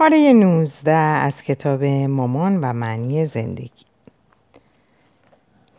پاره 0.00 0.32
19 0.32 0.92
از 0.92 1.42
کتاب 1.42 1.84
مامان 1.84 2.60
و 2.60 2.72
معنی 2.72 3.26
زندگی 3.26 3.84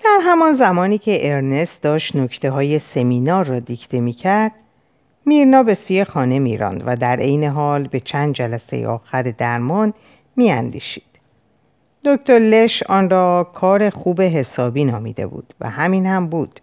در 0.03 0.19
همان 0.21 0.53
زمانی 0.53 0.97
که 0.97 1.31
ارنست 1.31 1.81
داشت 1.81 2.15
نکته 2.15 2.51
های 2.51 2.79
سمینار 2.79 3.45
را 3.45 3.59
دیکته 3.59 3.99
می 3.99 4.13
کرد 4.13 4.51
میرنا 5.25 5.63
به 5.63 5.73
سوی 5.73 6.03
خانه 6.03 6.39
میراند 6.39 6.83
و 6.85 6.95
در 6.95 7.19
عین 7.19 7.43
حال 7.43 7.87
به 7.87 7.99
چند 7.99 8.33
جلسه 8.33 8.87
آخر 8.87 9.21
درمان 9.21 9.93
می 10.35 10.51
اندیشید. 10.51 11.19
دکتر 12.05 12.39
لش 12.39 12.83
آن 12.83 13.09
را 13.09 13.51
کار 13.53 13.89
خوب 13.89 14.21
حسابی 14.21 14.85
نامیده 14.85 15.27
بود 15.27 15.53
و 15.59 15.69
همین 15.69 16.05
هم 16.05 16.27
بود. 16.27 16.59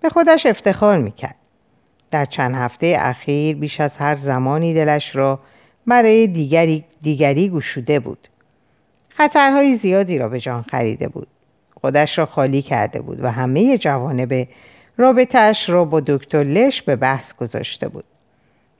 به 0.00 0.08
خودش 0.08 0.46
افتخار 0.46 0.98
می‌کرد. 0.98 1.36
در 2.10 2.24
چند 2.24 2.54
هفته 2.54 2.96
اخیر 2.98 3.56
بیش 3.56 3.80
از 3.80 3.96
هر 3.96 4.16
زمانی 4.16 4.74
دلش 4.74 5.16
را 5.16 5.40
برای 5.88 6.26
دیگری, 6.26 6.84
دیگری 7.02 7.48
گشوده 7.48 8.00
بود. 8.00 8.28
خطرهای 9.08 9.76
زیادی 9.76 10.18
را 10.18 10.28
به 10.28 10.40
جان 10.40 10.62
خریده 10.62 11.08
بود. 11.08 11.28
خودش 11.80 12.18
را 12.18 12.26
خالی 12.26 12.62
کرده 12.62 13.00
بود 13.00 13.24
و 13.24 13.30
همه 13.30 13.78
جوانب 13.78 14.48
رابطهش 14.96 15.68
را 15.68 15.84
با 15.84 16.00
دکتر 16.00 16.42
لش 16.42 16.82
به 16.82 16.96
بحث 16.96 17.34
گذاشته 17.34 17.88
بود. 17.88 18.04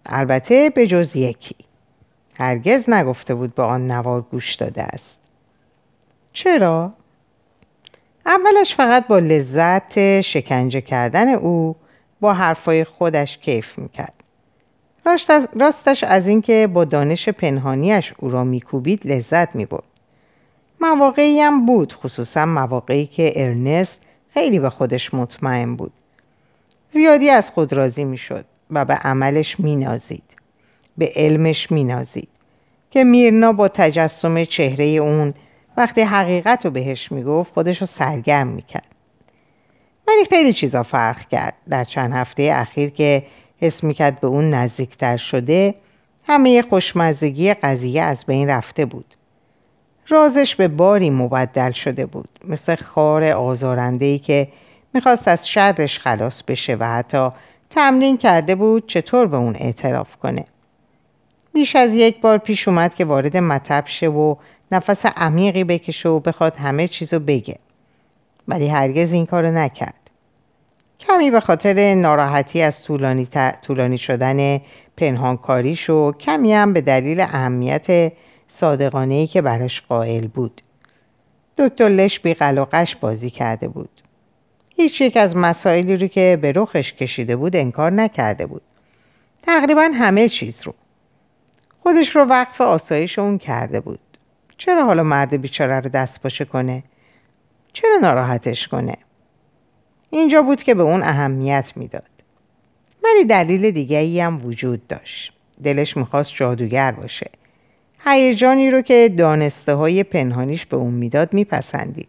البته 0.06 0.70
به 0.70 0.86
جز 0.86 1.16
یکی. 1.16 1.56
هرگز 2.38 2.90
نگفته 2.90 3.34
بود 3.34 3.54
به 3.54 3.62
آن 3.62 3.90
نوار 3.90 4.22
گوش 4.22 4.54
داده 4.54 4.82
است. 4.82 5.18
چرا؟ 6.32 6.92
اولش 8.26 8.74
فقط 8.74 9.06
با 9.06 9.18
لذت 9.18 10.20
شکنجه 10.20 10.80
کردن 10.80 11.28
او 11.28 11.76
با 12.20 12.34
حرفای 12.34 12.84
خودش 12.84 13.38
کیف 13.38 13.78
می‌کرد. 13.78 14.17
راستش 15.54 16.04
از 16.04 16.28
اینکه 16.28 16.68
با 16.72 16.84
دانش 16.84 17.28
پنهانیش 17.28 18.14
او 18.18 18.30
را 18.30 18.44
میکوبید 18.44 19.06
لذت 19.06 19.54
می‌برد. 19.54 19.84
مواقعی 20.80 21.40
هم 21.40 21.66
بود 21.66 21.92
خصوصا 21.92 22.46
مواقعی 22.46 23.06
که 23.06 23.32
ارنست 23.36 24.02
خیلی 24.34 24.58
به 24.58 24.70
خودش 24.70 25.14
مطمئن 25.14 25.76
بود. 25.76 25.92
زیادی 26.90 27.30
از 27.30 27.50
خود 27.50 27.72
راضی 27.72 28.04
می‌شد 28.04 28.44
و 28.70 28.84
به 28.84 28.94
عملش 28.94 29.60
مینازید. 29.60 30.22
به 30.98 31.12
علمش 31.16 31.72
مینازید. 31.72 32.28
که 32.90 33.04
میرنا 33.04 33.52
با 33.52 33.68
تجسم 33.68 34.44
چهره 34.44 34.84
اون 34.84 35.34
وقتی 35.76 36.00
حقیقت 36.00 36.64
رو 36.64 36.70
بهش 36.70 37.12
می‌گفت 37.12 37.52
خودش 37.52 37.80
رو 37.80 37.86
سرگرم 37.86 38.46
می‌کرد. 38.46 38.86
ولی 40.08 40.24
خیلی 40.24 40.52
چیزا 40.52 40.82
فرق 40.82 41.28
کرد 41.28 41.54
در 41.68 41.84
چند 41.84 42.12
هفته 42.12 42.50
اخیر 42.54 42.90
که 42.90 43.22
حس 43.60 43.84
می‌کرد 43.84 44.20
به 44.20 44.26
اون 44.26 44.50
نزدیکتر 44.50 45.16
شده 45.16 45.74
همه 46.26 46.62
خوشمزگی 46.62 47.54
قضیه 47.54 48.02
از 48.02 48.24
بین 48.26 48.50
رفته 48.50 48.84
بود. 48.84 49.14
رازش 50.08 50.56
به 50.56 50.68
باری 50.68 51.10
مبدل 51.10 51.70
شده 51.72 52.06
بود 52.06 52.28
مثل 52.44 52.74
خار 52.76 53.24
آزارندهی 53.24 54.18
که 54.18 54.48
می‌خواست 54.94 55.28
از 55.28 55.48
شرش 55.48 55.98
خلاص 55.98 56.42
بشه 56.42 56.76
و 56.80 56.84
حتی 56.84 57.30
تمرین 57.70 58.16
کرده 58.16 58.54
بود 58.54 58.86
چطور 58.86 59.26
به 59.26 59.36
اون 59.36 59.56
اعتراف 59.56 60.16
کنه. 60.16 60.44
بیش 61.52 61.76
از 61.76 61.94
یک 61.94 62.20
بار 62.20 62.38
پیش 62.38 62.68
اومد 62.68 62.94
که 62.94 63.04
وارد 63.04 63.36
مطب 63.36 63.84
شه 63.86 64.08
و 64.08 64.34
نفس 64.72 65.06
عمیقی 65.06 65.64
بکشه 65.64 66.08
و 66.08 66.20
بخواد 66.20 66.56
همه 66.56 66.88
چیزو 66.88 67.18
بگه. 67.18 67.58
ولی 68.48 68.68
هرگز 68.68 69.12
این 69.12 69.26
کارو 69.26 69.50
نکرد. 69.50 70.07
کمی 71.00 71.30
به 71.30 71.40
خاطر 71.40 71.94
ناراحتی 71.94 72.62
از 72.62 72.82
طولانی, 72.82 73.28
طولانی 73.62 73.98
شدن 73.98 74.60
پنهانکاریش 74.96 75.90
و 75.90 76.12
کمی 76.12 76.54
هم 76.54 76.72
به 76.72 76.80
دلیل 76.80 77.20
اهمیت 77.20 78.12
صادقانه 78.48 79.26
که 79.26 79.42
برش 79.42 79.80
قائل 79.80 80.26
بود. 80.26 80.62
دکتر 81.58 81.88
لش 81.88 82.20
بی 82.20 82.36
بازی 83.00 83.30
کرده 83.30 83.68
بود. 83.68 84.02
هیچ 84.76 85.00
یک 85.00 85.16
از 85.16 85.36
مسائلی 85.36 85.96
رو 85.96 86.06
که 86.06 86.38
به 86.42 86.52
رخش 86.52 86.92
کشیده 86.92 87.36
بود 87.36 87.56
انکار 87.56 87.90
نکرده 87.92 88.46
بود. 88.46 88.62
تقریبا 89.42 89.90
همه 89.94 90.28
چیز 90.28 90.62
رو. 90.66 90.74
خودش 91.82 92.16
رو 92.16 92.24
وقف 92.24 92.60
آسایش 92.60 93.18
اون 93.18 93.38
کرده 93.38 93.80
بود. 93.80 94.00
چرا 94.58 94.84
حالا 94.84 95.02
مرد 95.02 95.40
بیچاره 95.40 95.80
رو 95.80 95.90
دست 95.90 96.22
باشه 96.22 96.44
کنه؟ 96.44 96.82
چرا 97.72 97.98
ناراحتش 98.02 98.68
کنه؟ 98.68 98.96
اینجا 100.10 100.42
بود 100.42 100.62
که 100.62 100.74
به 100.74 100.82
اون 100.82 101.02
اهمیت 101.02 101.72
می‌داد. 101.76 102.02
ولی 103.04 103.24
دلیل 103.24 103.70
دیگه 103.70 104.24
هم 104.24 104.46
وجود 104.46 104.86
داشت. 104.86 105.32
دلش 105.64 105.96
می‌خواست 105.96 106.34
جادوگر 106.34 106.92
باشه. 106.92 107.30
هیجانی 108.04 108.70
رو 108.70 108.80
که 108.80 109.14
دانسته 109.18 109.74
های 109.74 110.02
پنهانیش 110.02 110.66
به 110.66 110.76
اون 110.76 110.94
می‌داد 110.94 111.34
میپسندید. 111.34 112.08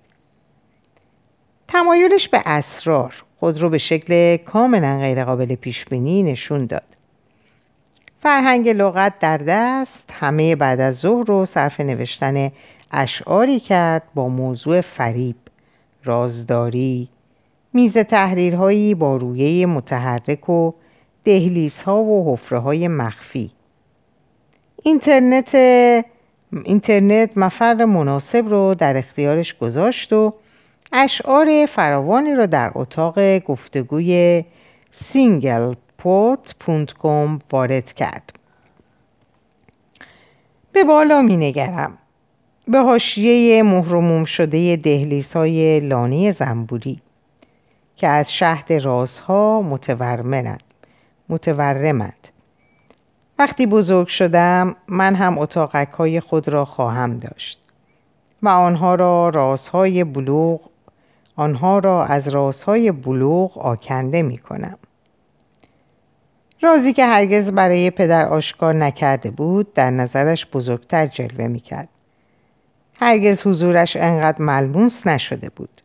تمایلش 1.68 2.30
به 2.30 2.42
اسرار 2.46 3.24
خود 3.40 3.62
رو 3.62 3.70
به 3.70 3.78
شکل 3.78 4.38
کاملا 4.38 5.00
غیرقابل 5.00 5.56
پیش 5.56 5.86
بینی 5.86 6.24
نشون 6.24 6.66
داد. 6.66 6.84
فرهنگ 8.22 8.70
لغت 8.70 9.20
در 9.20 9.38
دست 9.38 10.10
همه 10.20 10.56
بعد 10.56 10.80
از 10.80 10.96
ظهر 10.96 11.26
رو 11.26 11.46
صرف 11.46 11.80
نوشتن 11.80 12.52
اشعاری 12.92 13.60
کرد 13.60 14.04
با 14.16 14.28
موضوع 14.28 14.82
فریب، 14.82 15.36
رازداری، 16.04 17.10
میز 17.74 17.98
تحریرهایی 17.98 18.96
با 18.96 19.18
رویه 19.18 19.66
متحرک 19.66 20.50
و 20.50 20.72
دهلیزها 21.24 22.04
و 22.04 22.34
حفره 22.34 22.60
های 22.60 22.88
مخفی. 22.88 23.52
اینترنت 24.84 25.56
اینترنت 26.64 27.38
مفر 27.38 27.86
مناسب 27.86 28.48
رو 28.48 28.76
در 28.76 28.98
اختیارش 28.98 29.58
گذاشت 29.58 30.14
و 30.14 30.34
اشعار 30.92 31.66
فراوانی 31.66 32.36
را 32.36 32.46
در 32.46 32.72
اتاق 32.76 33.40
گفتگوی 33.40 34.44
سینگل 34.92 35.74
پوت 35.98 36.56
وارد 37.52 37.94
کرد. 37.94 38.34
به 40.72 40.84
بالا 40.84 41.22
می 41.22 41.38
نگرم 41.38 41.98
به 42.68 42.80
حاشیه 42.80 43.64
مهرموم 43.64 44.26
شده 44.26 44.76
دهلیزهای 44.76 45.36
لانه 45.36 46.32
زنبوری. 46.32 47.02
که 48.00 48.08
از 48.08 48.34
شهد 48.34 48.74
رازها 48.74 49.62
متورمند 49.62 50.64
متورمند 51.30 52.28
وقتی 53.40 53.66
بزرگ 53.66 54.08
شدم 54.08 54.76
من 54.88 55.16
هم 55.16 55.40
اتاقک 55.40 55.90
های 55.90 56.20
خود 56.20 56.48
را 56.48 56.66
خواهم 56.66 57.18
داشت 57.18 57.60
و 58.44 58.50
آنها 58.50 58.96
را 58.96 59.30
رازهای 59.30 60.04
بلوغ 60.04 60.62
آنها 61.36 61.80
را 61.80 62.06
از 62.06 62.28
رازهای 62.28 62.92
بلوغ 62.92 63.58
آکنده 63.58 64.22
می 64.22 64.38
کنم. 64.38 64.78
رازی 66.62 66.94
که 66.94 67.06
هرگز 67.06 67.52
برای 67.52 67.92
پدر 67.92 68.26
آشکار 68.26 68.74
نکرده 68.74 69.32
بود 69.32 69.74
در 69.74 69.92
نظرش 69.92 70.46
بزرگتر 70.46 71.08
جلوه 71.08 71.48
می 71.48 71.60
کرد. 71.60 71.90
هرگز 73.00 73.48
حضورش 73.48 73.96
انقدر 73.96 74.42
ملموس 74.42 75.08
نشده 75.08 75.50
بود. 75.50 75.82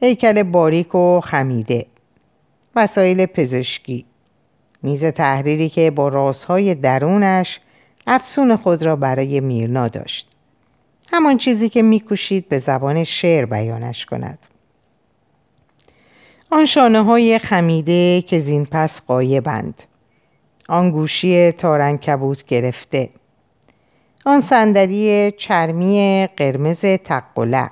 هیکل 0.00 0.42
باریک 0.42 0.94
و 0.94 1.20
خمیده. 1.20 1.86
وسایل 2.76 3.26
پزشکی. 3.26 4.04
میز 4.82 5.04
تحریری 5.04 5.68
که 5.68 5.90
با 5.90 6.08
رازهای 6.08 6.74
درونش 6.74 7.60
افسون 8.06 8.56
خود 8.56 8.82
را 8.82 8.96
برای 8.96 9.40
میرنا 9.40 9.88
داشت. 9.88 10.28
همان 11.12 11.36
چیزی 11.36 11.68
که 11.68 11.82
میکوشید 11.82 12.48
به 12.48 12.58
زبان 12.58 13.04
شعر 13.04 13.44
بیانش 13.44 14.06
کند. 14.06 14.38
آن 16.50 16.66
شانه 16.66 17.04
های 17.04 17.38
خمیده 17.38 18.22
که 18.22 18.38
زین 18.38 18.66
پس 18.66 19.00
قایبند 19.00 19.82
آن 20.68 20.90
گوشی 20.90 21.52
تارن 21.52 21.96
کبوت 21.96 22.44
گرفته. 22.44 23.10
آن 24.26 24.40
صندلی 24.40 25.32
چرمی 25.38 26.28
قرمز 26.36 26.80
تقلق 26.80 27.70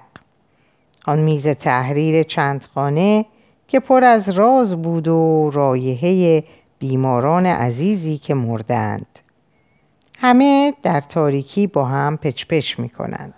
آن 1.07 1.19
میز 1.19 1.47
تحریر 1.47 2.23
چند 2.23 2.67
خانه 2.75 3.25
که 3.69 3.81
پر 3.81 4.05
از 4.05 4.29
راز 4.29 4.83
بود 4.83 5.09
و 5.09 5.51
رایحه 5.53 6.45
بیماران 6.79 7.47
عزیزی 7.47 8.19
که 8.19 8.35
مردند. 8.35 9.07
همه 10.19 10.75
در 10.83 11.01
تاریکی 11.01 11.67
با 11.67 11.85
هم 11.85 12.17
پچ 12.17 12.79
می 12.79 12.89
کنند 12.89 13.35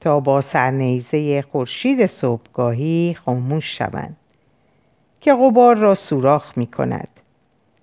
تا 0.00 0.20
با 0.20 0.40
سرنیزه 0.40 1.42
خورشید 1.42 2.06
صبحگاهی 2.06 3.16
خاموش 3.24 3.78
شوند 3.78 4.16
که 5.20 5.34
غبار 5.34 5.76
را 5.76 5.94
سوراخ 5.94 6.58
می 6.58 6.66
کند 6.66 7.08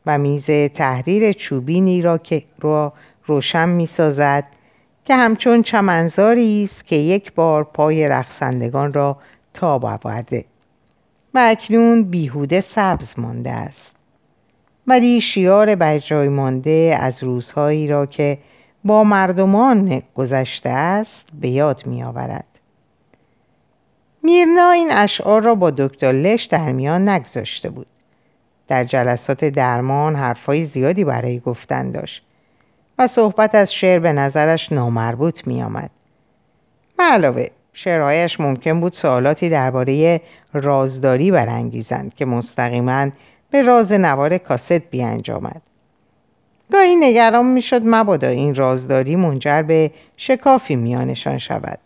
و 0.05 0.17
میز 0.17 0.45
تحریر 0.73 1.31
چوبینی 1.31 2.01
را 2.01 2.17
که 2.17 2.43
را 2.59 2.93
روشن 3.25 3.69
می 3.69 3.85
سازد 3.85 4.43
که 5.07 5.15
همچون 5.15 5.63
چمنزاری 5.63 6.63
است 6.63 6.85
که 6.85 6.95
یک 6.95 7.33
بار 7.33 7.63
پای 7.63 8.07
رقصندگان 8.07 8.93
را 8.93 9.17
تاب 9.53 9.85
آورده 9.85 10.45
و 11.33 11.39
اکنون 11.39 12.03
بیهوده 12.03 12.61
سبز 12.61 13.19
مانده 13.19 13.51
است 13.51 13.95
ولی 14.87 15.21
شیار 15.21 15.75
بر 15.75 15.99
جای 15.99 16.29
مانده 16.29 16.97
از 17.01 17.23
روزهایی 17.23 17.87
را 17.87 18.05
که 18.05 18.37
با 18.83 19.03
مردمان 19.03 20.01
گذشته 20.15 20.69
است 20.69 21.27
به 21.41 21.49
یاد 21.49 21.85
می 21.85 22.03
آورد. 22.03 22.45
میرنا 24.23 24.71
این 24.71 24.91
اشعار 24.91 25.41
را 25.41 25.55
با 25.55 25.71
دکتر 25.71 26.11
لش 26.11 26.43
در 26.43 26.71
میان 26.71 27.09
نگذاشته 27.09 27.69
بود. 27.69 27.87
در 28.67 28.83
جلسات 28.83 29.45
درمان 29.45 30.15
حرفای 30.15 30.63
زیادی 30.63 31.03
برای 31.03 31.39
گفتن 31.39 31.91
داشت 31.91 32.23
و 32.97 33.07
صحبت 33.07 33.55
از 33.55 33.73
شعر 33.73 33.99
به 33.99 34.13
نظرش 34.13 34.71
نامربوط 34.71 35.47
می 35.47 35.63
آمد. 35.63 35.89
علاوه 36.99 37.47
شعرهایش 37.73 38.39
ممکن 38.39 38.79
بود 38.79 38.93
سوالاتی 38.93 39.49
درباره 39.49 40.21
رازداری 40.53 41.31
برانگیزند 41.31 42.15
که 42.15 42.25
مستقیما 42.25 43.09
به 43.51 43.61
راز 43.61 43.91
نوار 43.91 44.37
کاست 44.37 44.71
بیانجامد. 44.71 45.61
گاهی 46.71 46.95
نگران 46.95 47.45
می‌شد 47.45 47.81
مبادا 47.85 48.27
این 48.27 48.55
رازداری 48.55 49.15
منجر 49.15 49.61
به 49.61 49.91
شکافی 50.17 50.75
میانشان 50.75 51.37
شود 51.37 51.79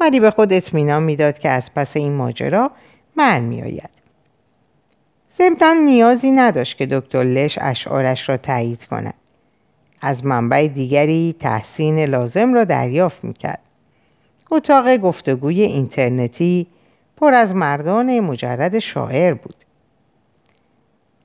ولی 0.00 0.20
به 0.20 0.30
خود 0.30 0.52
اطمینان 0.52 1.02
می‌داد 1.02 1.38
که 1.38 1.48
از 1.48 1.74
پس 1.74 1.96
این 1.96 2.12
ماجرا 2.12 2.70
من 3.16 3.40
میآید 3.40 3.90
ضمنا 5.38 5.72
نیازی 5.72 6.30
نداشت 6.30 6.78
که 6.78 6.86
دکتر 6.86 7.22
لش 7.22 7.58
اشعارش 7.60 8.28
را 8.28 8.36
تایید 8.36 8.84
کند 8.84 9.14
از 10.04 10.24
منبع 10.24 10.68
دیگری 10.68 11.36
تحسین 11.40 11.98
لازم 11.98 12.54
را 12.54 12.64
دریافت 12.64 13.24
می‌کرد. 13.24 13.58
اتاق 14.50 14.96
گفتگوی 14.96 15.62
اینترنتی 15.62 16.66
پر 17.16 17.34
از 17.34 17.54
مردان 17.54 18.20
مجرد 18.20 18.78
شاعر 18.78 19.34
بود. 19.34 19.54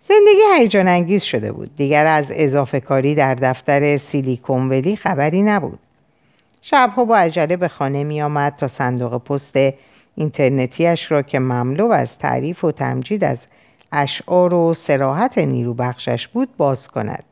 زندگی 0.04 0.42
هیجان 0.58 0.88
انگیز 0.88 1.24
شده 1.24 1.52
بود. 1.52 1.76
دیگر 1.76 2.06
از 2.06 2.32
اضافه 2.36 2.80
کاری 2.80 3.16
در 3.16 3.36
دفتر 3.36 3.98
سیلیکون 3.98 4.70
ولی 4.70 4.96
خبری 4.96 5.42
نبود. 5.42 5.80
شبها 6.62 7.06
با 7.06 7.18
عجله 7.18 7.58
به 7.58 7.68
خانه 7.68 8.04
می 8.04 8.22
آمد 8.22 8.56
تا 8.56 8.68
صندوق 8.68 9.24
پست 9.24 9.58
اینترنتیش 10.16 11.12
را 11.12 11.22
که 11.22 11.40
مملو 11.40 11.92
از 11.92 12.18
تعریف 12.18 12.64
و 12.64 12.72
تمجید 12.72 13.24
از 13.24 13.48
اشعار 13.92 14.54
و 14.54 14.74
سراحت 14.74 15.38
نیرو 15.38 15.74
بخشش 15.74 16.28
بود 16.28 16.50
باز 16.58 16.88
کند. 16.88 17.24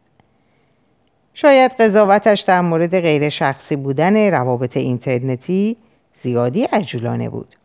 شاید 1.39 1.71
قضاوتش 1.71 2.41
در 2.41 2.61
مورد 2.61 2.99
غیر 2.99 3.29
شخصی 3.29 3.75
بودن 3.75 4.31
روابط 4.31 4.77
اینترنتی 4.77 5.77
زیادی 6.13 6.63
عجولانه 6.63 7.29
بود. 7.29 7.55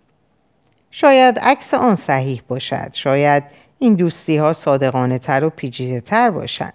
شاید 0.91 1.39
عکس 1.39 1.75
آن 1.75 1.97
صحیح 1.97 2.43
باشد. 2.49 2.89
شاید 2.93 3.43
این 3.79 3.95
دوستی 3.95 4.37
ها 4.37 4.53
صادقانه 4.53 5.19
تر 5.19 5.45
و 5.45 5.51
پیچیده 5.51 6.01
تر 6.01 6.31
باشند. 6.31 6.73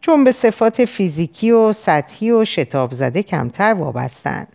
چون 0.00 0.24
به 0.24 0.32
صفات 0.32 0.84
فیزیکی 0.84 1.50
و 1.50 1.72
سطحی 1.72 2.30
و 2.30 2.44
شتاب 2.44 2.92
زده 2.92 3.22
کمتر 3.22 3.74
وابستند. 3.74 4.48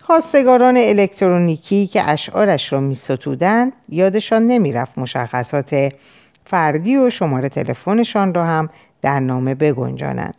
خواستگاران 0.00 0.76
الکترونیکی 0.76 1.86
که 1.86 2.10
اشعارش 2.10 2.72
را 2.72 2.80
می 2.80 2.94
ستودند 2.94 3.72
یادشان 3.88 4.46
نمی‌رفت 4.46 4.98
مشخصات 4.98 5.92
فردی 6.46 6.96
و 6.96 7.10
شماره 7.10 7.48
تلفنشان 7.48 8.34
را 8.34 8.44
هم 8.44 8.70
در 9.06 9.20
نامه 9.20 9.54
بگنجانند 9.54 10.36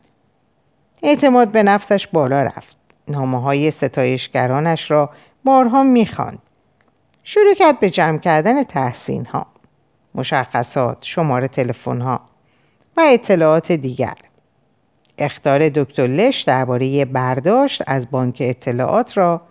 اعتماد 1.03 1.51
به 1.51 1.63
نفسش 1.63 2.07
بالا 2.07 2.41
رفت 2.41 2.75
نامه 3.07 3.41
های 3.41 3.71
ستایشگرانش 3.71 4.91
را 4.91 5.09
بارها 5.43 5.83
می‌خواند 5.83 6.39
شروع 7.23 7.53
کرد 7.53 7.79
به 7.79 7.89
جمع 7.89 8.17
کردن 8.17 8.63
تحسین 8.63 9.25
ها 9.25 9.45
مشخصات 10.15 10.97
شماره 11.01 11.47
تلفن 11.47 12.01
ها 12.01 12.21
و 12.97 13.01
اطلاعات 13.01 13.71
دیگر 13.71 14.15
اختار 15.17 15.69
دکتر 15.69 16.07
لش 16.07 16.41
درباره 16.41 17.05
برداشت 17.05 17.83
از 17.87 18.11
بانک 18.11 18.37
اطلاعات 18.39 19.17
را 19.17 19.41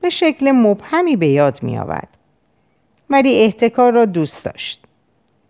به 0.00 0.10
شکل 0.10 0.50
مبهمی 0.50 1.16
به 1.16 1.26
یاد 1.26 1.62
می 1.62 1.78
آورد. 1.78 2.08
ولی 3.10 3.40
احتکار 3.40 3.92
را 3.92 4.04
دوست 4.04 4.44
داشت. 4.44 4.81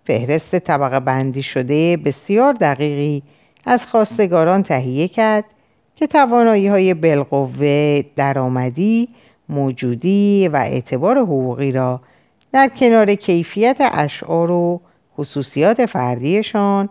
فهرست 0.05 0.59
طبقه 0.59 1.01
بندی 1.01 1.43
شده 1.43 1.97
بسیار 1.97 2.53
دقیقی 2.53 3.23
از 3.65 3.87
خواستگاران 3.87 4.63
تهیه 4.63 5.09
کرد 5.09 5.45
که 5.97 6.07
توانایی 6.07 6.67
های 6.67 6.95
بالقوه 6.95 8.03
درآمدی 8.17 9.09
موجودی 9.49 10.51
و 10.53 10.57
اعتبار 10.57 11.19
حقوقی 11.19 11.73
را 11.73 12.01
در 12.53 12.69
کنار 12.69 13.15
کیفیت 13.15 13.77
اشعار 13.81 14.51
و 14.51 14.81
خصوصیات 15.19 15.87
فردیشان 15.87 16.89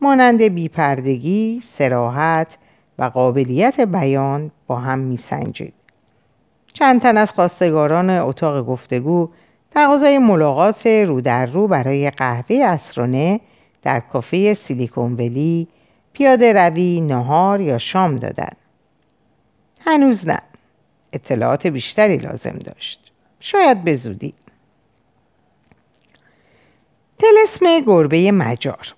مانند 0.00 0.42
بیپردگی، 0.42 1.60
سراحت 1.64 2.58
و 2.98 3.04
قابلیت 3.04 3.80
بیان 3.80 4.50
با 4.66 4.76
هم 4.76 4.98
میسنجید. 4.98 5.74
چند 6.72 7.02
تن 7.02 7.16
از 7.16 7.32
خواستگاران 7.32 8.10
اتاق 8.10 8.66
گفتگو 8.66 9.28
تقاضای 9.74 10.18
ملاقات 10.18 10.86
رو 10.86 11.20
در 11.20 11.46
رو 11.46 11.68
برای 11.68 12.10
قهوه 12.10 12.56
اسرانه 12.56 13.40
در 13.82 14.00
کافه 14.00 14.54
سیلیکون 14.54 15.14
ولی 15.14 15.68
پیاده 16.12 16.52
روی 16.52 17.00
نهار 17.00 17.60
یا 17.60 17.78
شام 17.78 18.16
دادند. 18.16 18.56
هنوز 19.80 20.28
نه. 20.28 20.38
اطلاعات 21.12 21.66
بیشتری 21.66 22.16
لازم 22.16 22.58
داشت. 22.64 23.12
شاید 23.40 23.84
به 23.84 23.94
زودی. 23.94 24.34
تلسم 27.18 27.80
گربه 27.80 28.32
مجار 28.32 28.94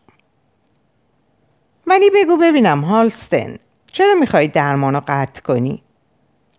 ولی 1.86 2.10
بگو 2.10 2.36
ببینم 2.36 2.80
هالستن 2.80 3.58
چرا 3.86 4.14
می‌خوای 4.14 4.48
درمانو 4.48 5.00
قطع 5.08 5.40
کنی؟ 5.40 5.82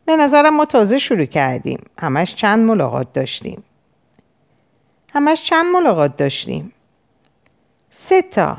به 0.06 0.16
نظرم 0.16 0.56
ما 0.56 0.66
تازه 0.66 1.00
شروع 1.00 1.26
کردیم 1.26 1.80
همش 2.00 2.36
چند 2.36 2.66
ملاقات 2.66 3.14
داشتیم 3.14 3.64
همش 5.16 5.44
چند 5.44 5.66
ملاقات 5.66 6.18
داشتیم. 6.18 6.74
سه 7.92 8.22
تا. 8.22 8.58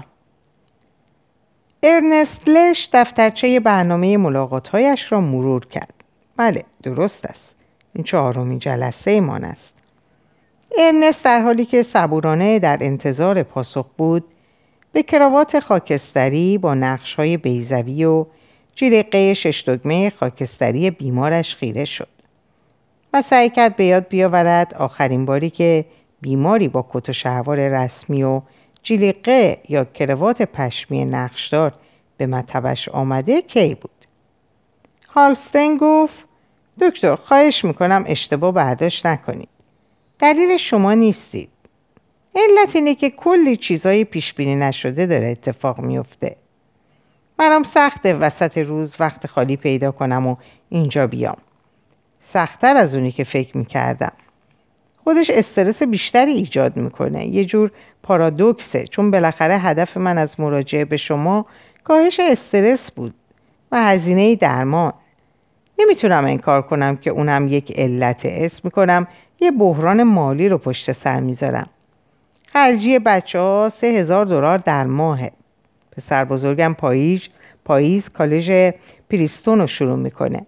ارنست 1.83 2.43
لش 2.47 2.89
دفترچه 2.93 3.61
برنامه 3.61 4.17
ملاقاتهایش 4.17 5.13
را 5.13 5.21
مرور 5.21 5.67
کرد. 5.67 5.95
بله 6.37 6.65
درست 6.83 7.27
است. 7.27 7.57
این 7.95 8.05
چهارمین 8.05 8.59
جلسه 8.59 9.11
ایمان 9.11 9.45
است. 9.45 9.75
ارنست 10.79 11.25
در 11.25 11.41
حالی 11.41 11.65
که 11.65 11.83
صبورانه 11.83 12.59
در 12.59 12.79
انتظار 12.81 13.43
پاسخ 13.43 13.87
بود 13.97 14.25
به 14.93 15.03
کراوات 15.03 15.61
خاکستری 15.61 16.59
با 16.59 16.75
نقش 16.75 17.15
های 17.15 17.37
بیزوی 17.37 18.05
و 18.05 18.27
جیرقه 18.75 19.35
ششدگمه 19.35 20.11
خاکستری 20.11 20.91
بیمارش 20.91 21.57
خیره 21.57 21.85
شد 21.85 22.09
و 23.13 23.23
سعی 23.23 23.51
کرد 23.51 23.77
به 23.77 23.85
یاد 23.85 24.09
بیاورد 24.09 24.75
آخرین 24.75 25.25
باری 25.27 25.51
که 25.51 25.85
بیماری 26.21 26.69
با 26.69 26.87
کت 26.93 27.09
و 27.09 27.13
شهوار 27.13 27.69
رسمی 27.69 28.23
و 28.23 28.43
جیلیقه 28.83 29.59
یا 29.69 29.85
کروات 29.85 30.43
پشمی 30.43 31.05
نقشدار 31.05 31.73
به 32.17 32.27
مطبش 32.27 32.89
آمده 32.89 33.43
کی 33.43 33.75
بود؟ 33.75 33.91
هالستن 35.09 35.77
گفت 35.77 36.25
دکتر 36.81 37.15
خواهش 37.15 37.65
می‌کنم 37.65 38.05
اشتباه 38.07 38.53
برداشت 38.53 39.07
نکنید. 39.07 39.49
دلیل 40.19 40.57
شما 40.57 40.95
نیستید. 40.95 41.49
علت 42.35 42.77
اینه 42.77 42.95
که 42.95 43.11
کلی 43.11 43.57
چیزای 43.57 44.05
پیش 44.05 44.35
بینی 44.35 44.57
نشده 44.57 45.07
داره 45.07 45.27
اتفاق 45.27 45.81
میفته 45.81 46.37
برام 47.37 47.63
سخته 47.63 48.15
وسط 48.15 48.59
روز 48.59 48.95
وقت 48.99 49.27
خالی 49.27 49.57
پیدا 49.57 49.93
کنم 49.93 50.27
و 50.27 50.37
اینجا 50.69 51.07
بیام. 51.07 51.37
سختتر 52.21 52.77
از 52.77 52.95
اونی 52.95 53.13
که 53.13 53.25
فکر 53.25 53.57
می‌کردم. 53.57 54.13
خودش 55.07 55.31
استرس 55.31 55.83
بیشتری 55.83 56.31
ایجاد 56.33 56.77
می‌کنه. 56.77 57.27
یه 57.27 57.45
جور 57.45 57.71
پارادوکسه. 58.03 58.85
چون 58.85 59.11
بالاخره 59.11 59.59
هدف 59.59 59.97
من 59.97 60.19
از 60.19 60.41
مراجعه 60.41 60.85
به 60.85 60.97
شما 60.97 61.47
کاهش 61.85 62.21
استرس 62.21 62.91
بود 62.91 63.15
و 63.73 63.83
هزینه 63.83 64.37
درمان. 64.37 64.93
نمی‌تونم 65.79 66.25
انکار 66.25 66.63
کنم 66.63 66.97
که 66.97 67.11
اونم 67.11 67.49
یک 67.49 67.73
علت. 67.79 68.21
اسم 68.25 68.61
می‌کنم 68.65 69.07
یه 69.41 69.51
بحران 69.51 70.03
مالی 70.03 70.49
رو 70.49 70.59
پشت 70.59 70.93
سر 70.93 71.21
می‌ذارم. 71.21 71.69
خرجی 72.47 72.99
بچه 72.99 73.39
ها 73.39 73.69
سه 73.73 73.87
هزار 73.87 74.25
دلار 74.25 74.59
در 74.59 74.85
ماهه. 74.85 75.33
پسر 75.97 76.25
بزرگم 76.25 76.75
پاییز 76.79 77.21
پاییز 77.65 78.09
کالج 78.09 78.73
پریستون 79.11 79.61
رو 79.61 79.67
شروع 79.67 79.97
می‌کنه. 79.97 80.47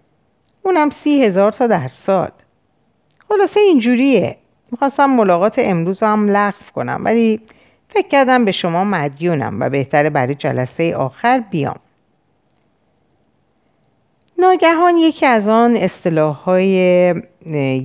اونم 0.63 0.89
سی 0.89 1.23
هزار 1.23 1.51
تا 1.51 1.67
در 1.67 1.87
سال. 1.87 2.31
خلاصه 3.29 3.59
اینجوریه. 3.59 4.35
می‌خواستم 4.71 5.05
ملاقات 5.05 5.59
امروز 5.59 6.03
هم 6.03 6.29
لغو 6.29 6.65
کنم 6.75 7.01
ولی 7.05 7.41
فکر 7.89 8.07
کردم 8.07 8.45
به 8.45 8.51
شما 8.51 8.83
مدیونم 8.83 9.59
و 9.59 9.69
بهتره 9.69 10.09
برای 10.09 10.35
جلسه 10.35 10.95
آخر 10.95 11.39
بیام. 11.39 11.79
ناگهان 14.37 14.97
یکی 14.97 15.25
از 15.25 15.47
آن 15.47 15.75
اصطلاح 15.75 16.35
های 16.35 16.73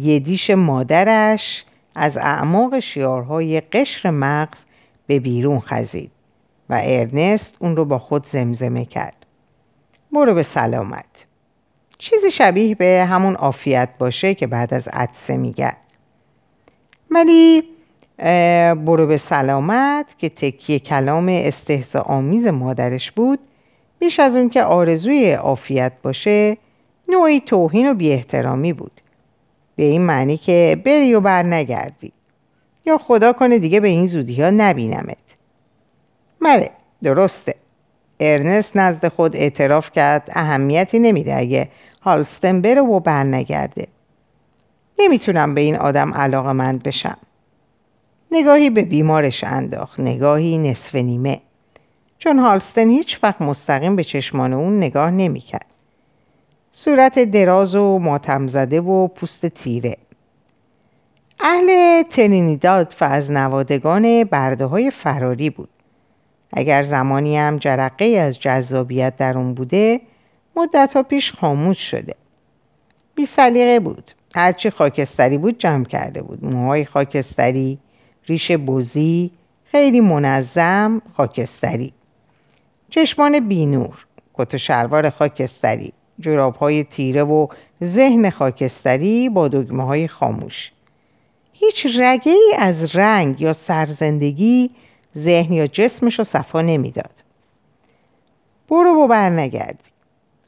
یدیش 0.00 0.50
مادرش 0.50 1.64
از 1.94 2.16
اعماق 2.16 2.78
شیارهای 2.78 3.60
قشر 3.60 4.10
مغز 4.10 4.64
به 5.06 5.20
بیرون 5.20 5.60
خزید 5.60 6.10
و 6.70 6.80
ارنست 6.84 7.56
اون 7.58 7.76
رو 7.76 7.84
با 7.84 7.98
خود 7.98 8.26
زمزمه 8.26 8.84
کرد. 8.84 9.26
برو 10.12 10.34
به 10.34 10.42
سلامت. 10.42 11.26
چیزی 11.98 12.30
شبیه 12.30 12.74
به 12.74 13.06
همون 13.10 13.34
عافیت 13.34 13.88
باشه 13.98 14.34
که 14.34 14.46
بعد 14.46 14.74
از 14.74 14.88
عدسه 14.88 15.36
میگن 15.36 15.76
ولی 17.14 17.62
برو 18.74 19.06
به 19.06 19.16
سلامت 19.16 20.18
که 20.18 20.28
تکیه 20.28 20.78
کلام 20.78 21.28
استهزا 21.28 22.00
آمیز 22.00 22.46
مادرش 22.46 23.12
بود. 23.12 23.38
بیش 23.98 24.20
از 24.20 24.36
اون 24.36 24.48
که 24.48 24.62
آرزوی 24.62 25.32
عافیت 25.32 25.92
باشه 26.02 26.56
نوعی 27.08 27.40
توهین 27.40 27.90
و 27.90 27.94
بی 27.94 28.72
بود. 28.72 29.00
به 29.76 29.82
این 29.82 30.00
معنی 30.00 30.36
که 30.36 30.82
بری 30.84 31.14
و 31.14 31.20
بر 31.20 31.42
نگردی 31.42 32.12
یا 32.86 32.98
خدا 32.98 33.32
کنه 33.32 33.58
دیگه 33.58 33.80
به 33.80 33.88
این 33.88 34.06
زودی 34.06 34.42
ها 34.42 34.50
نبینمت. 34.50 35.16
مره 36.40 36.70
درسته. 37.02 37.54
ارنست 38.20 38.76
نزد 38.76 39.08
خود 39.08 39.36
اعتراف 39.36 39.90
کرد 39.90 40.28
اهمیتی 40.32 40.98
نمیده 40.98 41.36
اگه 41.36 41.68
هالستن 42.02 42.60
بره 42.60 42.80
و 42.80 43.00
بر 43.00 43.24
نگرده 43.24 43.86
نمی‌تونم 44.98 45.54
به 45.54 45.60
این 45.60 45.76
آدم 45.76 46.14
علاقه 46.14 46.52
مند 46.52 46.82
بشم. 46.82 47.16
نگاهی 48.32 48.70
به 48.70 48.82
بیمارش 48.82 49.44
انداخت 49.44 50.00
نگاهی 50.00 50.58
نصف 50.58 50.94
نیمه. 50.94 51.40
چون 52.18 52.38
هالستن 52.38 52.88
هیچ 52.88 53.18
وقت 53.22 53.42
مستقیم 53.42 53.96
به 53.96 54.04
چشمان 54.04 54.52
اون 54.52 54.76
نگاه 54.76 55.10
نمی‌کرد. 55.10 55.66
صورت 56.72 57.18
دراز 57.18 57.74
و 57.74 57.98
ماتم 57.98 58.46
زده 58.46 58.80
و 58.80 59.08
پوست 59.08 59.46
تیره. 59.46 59.96
اهل 61.40 62.02
ترینیداد 62.02 62.94
و 63.00 63.04
از 63.04 63.30
نوادگان 63.30 64.24
برده 64.24 64.64
های 64.64 64.90
فراری 64.90 65.50
بود. 65.50 65.68
اگر 66.52 66.82
زمانی 66.82 67.38
هم 67.38 67.56
جرقه 67.56 68.04
از 68.04 68.40
جذابیت 68.40 69.16
در 69.16 69.38
اون 69.38 69.54
بوده 69.54 70.00
مدت 70.56 70.92
ها 70.96 71.02
پیش 71.02 71.32
خاموش 71.32 71.90
شده. 71.90 72.14
بی 73.14 73.26
سلیقه 73.26 73.80
بود. 73.80 74.10
هرچی 74.34 74.70
خاکستری 74.70 75.38
بود 75.38 75.58
جمع 75.58 75.84
کرده 75.84 76.22
بود. 76.22 76.44
موهای 76.44 76.84
خاکستری 76.84 77.78
ریش 78.26 78.52
بزی 78.52 79.30
خیلی 79.64 80.00
منظم 80.00 81.02
خاکستری. 81.16 81.92
چشمان 82.90 83.48
بینور 83.48 84.06
کت 84.34 84.56
شلوار 84.56 85.10
خاکستری 85.10 85.92
جراب 86.20 86.56
های 86.56 86.84
تیره 86.84 87.22
و 87.22 87.46
ذهن 87.84 88.30
خاکستری 88.30 89.28
با 89.28 89.48
دگمه 89.48 89.84
های 89.84 90.08
خاموش. 90.08 90.72
هیچ 91.52 91.86
رگه 91.98 92.32
ای 92.32 92.54
از 92.58 92.96
رنگ 92.96 93.40
یا 93.40 93.52
سرزندگی 93.52 94.70
ذهن 95.18 95.52
یا 95.52 95.66
جسمش 95.66 96.18
رو 96.18 96.24
صفا 96.24 96.60
نمی‌داد. 96.60 97.22
برو 98.68 99.06
و 99.10 99.30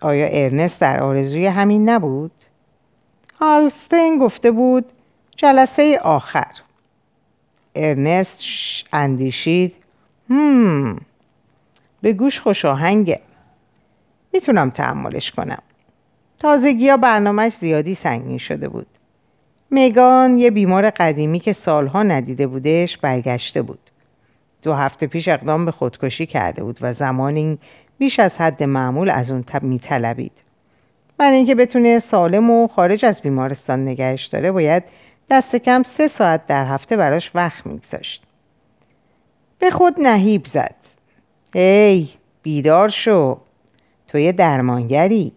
آیا 0.01 0.27
ارنست 0.31 0.81
در 0.81 1.01
آرزوی 1.01 1.47
همین 1.47 1.89
نبود؟ 1.89 2.31
هالستین 3.41 4.19
گفته 4.19 4.51
بود 4.51 4.85
جلسه 5.37 5.99
آخر. 5.99 6.53
ارنست 7.75 8.41
اندیشید 8.93 9.75
هم 10.31 11.01
به 12.01 12.13
گوش 12.13 12.41
خوش 12.41 12.65
آهنگه. 12.65 13.21
می‌تونم 14.33 14.71
تحملش 14.71 15.31
کنم. 15.31 15.63
تازگی 16.39 16.89
ها 16.89 16.97
برنامهش 16.97 17.55
زیادی 17.55 17.95
سنگین 17.95 18.39
شده 18.39 18.69
بود. 18.69 18.87
میگان 19.71 20.39
یه 20.39 20.51
بیمار 20.51 20.91
قدیمی 20.91 21.41
که 21.41 21.53
سالها 21.53 22.03
ندیده 22.03 22.47
بودش 22.47 22.99
برگشته 22.99 23.63
بود. 23.63 23.79
دو 24.63 24.75
هفته 24.75 25.07
پیش 25.07 25.29
اقدام 25.29 25.65
به 25.65 25.71
خودکشی 25.71 26.27
کرده 26.27 26.65
بود 26.65 26.79
و 26.81 26.93
زمانی 26.93 27.59
بیش 27.99 28.21
از 28.21 28.39
حد 28.39 28.63
معمول 28.63 29.11
از 29.11 29.31
اون 29.31 29.45
میطلبید. 29.63 30.33
برای 31.19 31.37
اینکه 31.37 31.55
بتونه 31.55 31.99
سالم 31.99 32.51
و 32.51 32.69
خارج 32.69 33.05
از 33.05 33.23
بیمارستان 33.23 33.89
نگهش 33.89 34.27
داره 34.27 34.53
باید 34.53 34.83
دست 35.31 35.57
کم 35.57 35.83
سه 35.83 36.09
ساعت 36.09 36.47
در 36.47 36.65
هفته 36.65 36.97
براش 36.97 37.31
وقت 37.35 37.67
میگذاشت 37.67 38.23
به 39.59 39.71
خود 39.71 40.01
نهیب 40.01 40.45
زد 40.45 40.75
ای 41.55 42.09
بیدار 42.43 42.89
شو 42.89 43.39
تو 44.09 44.19
یه 44.19 44.33
درمانگری 44.33 45.33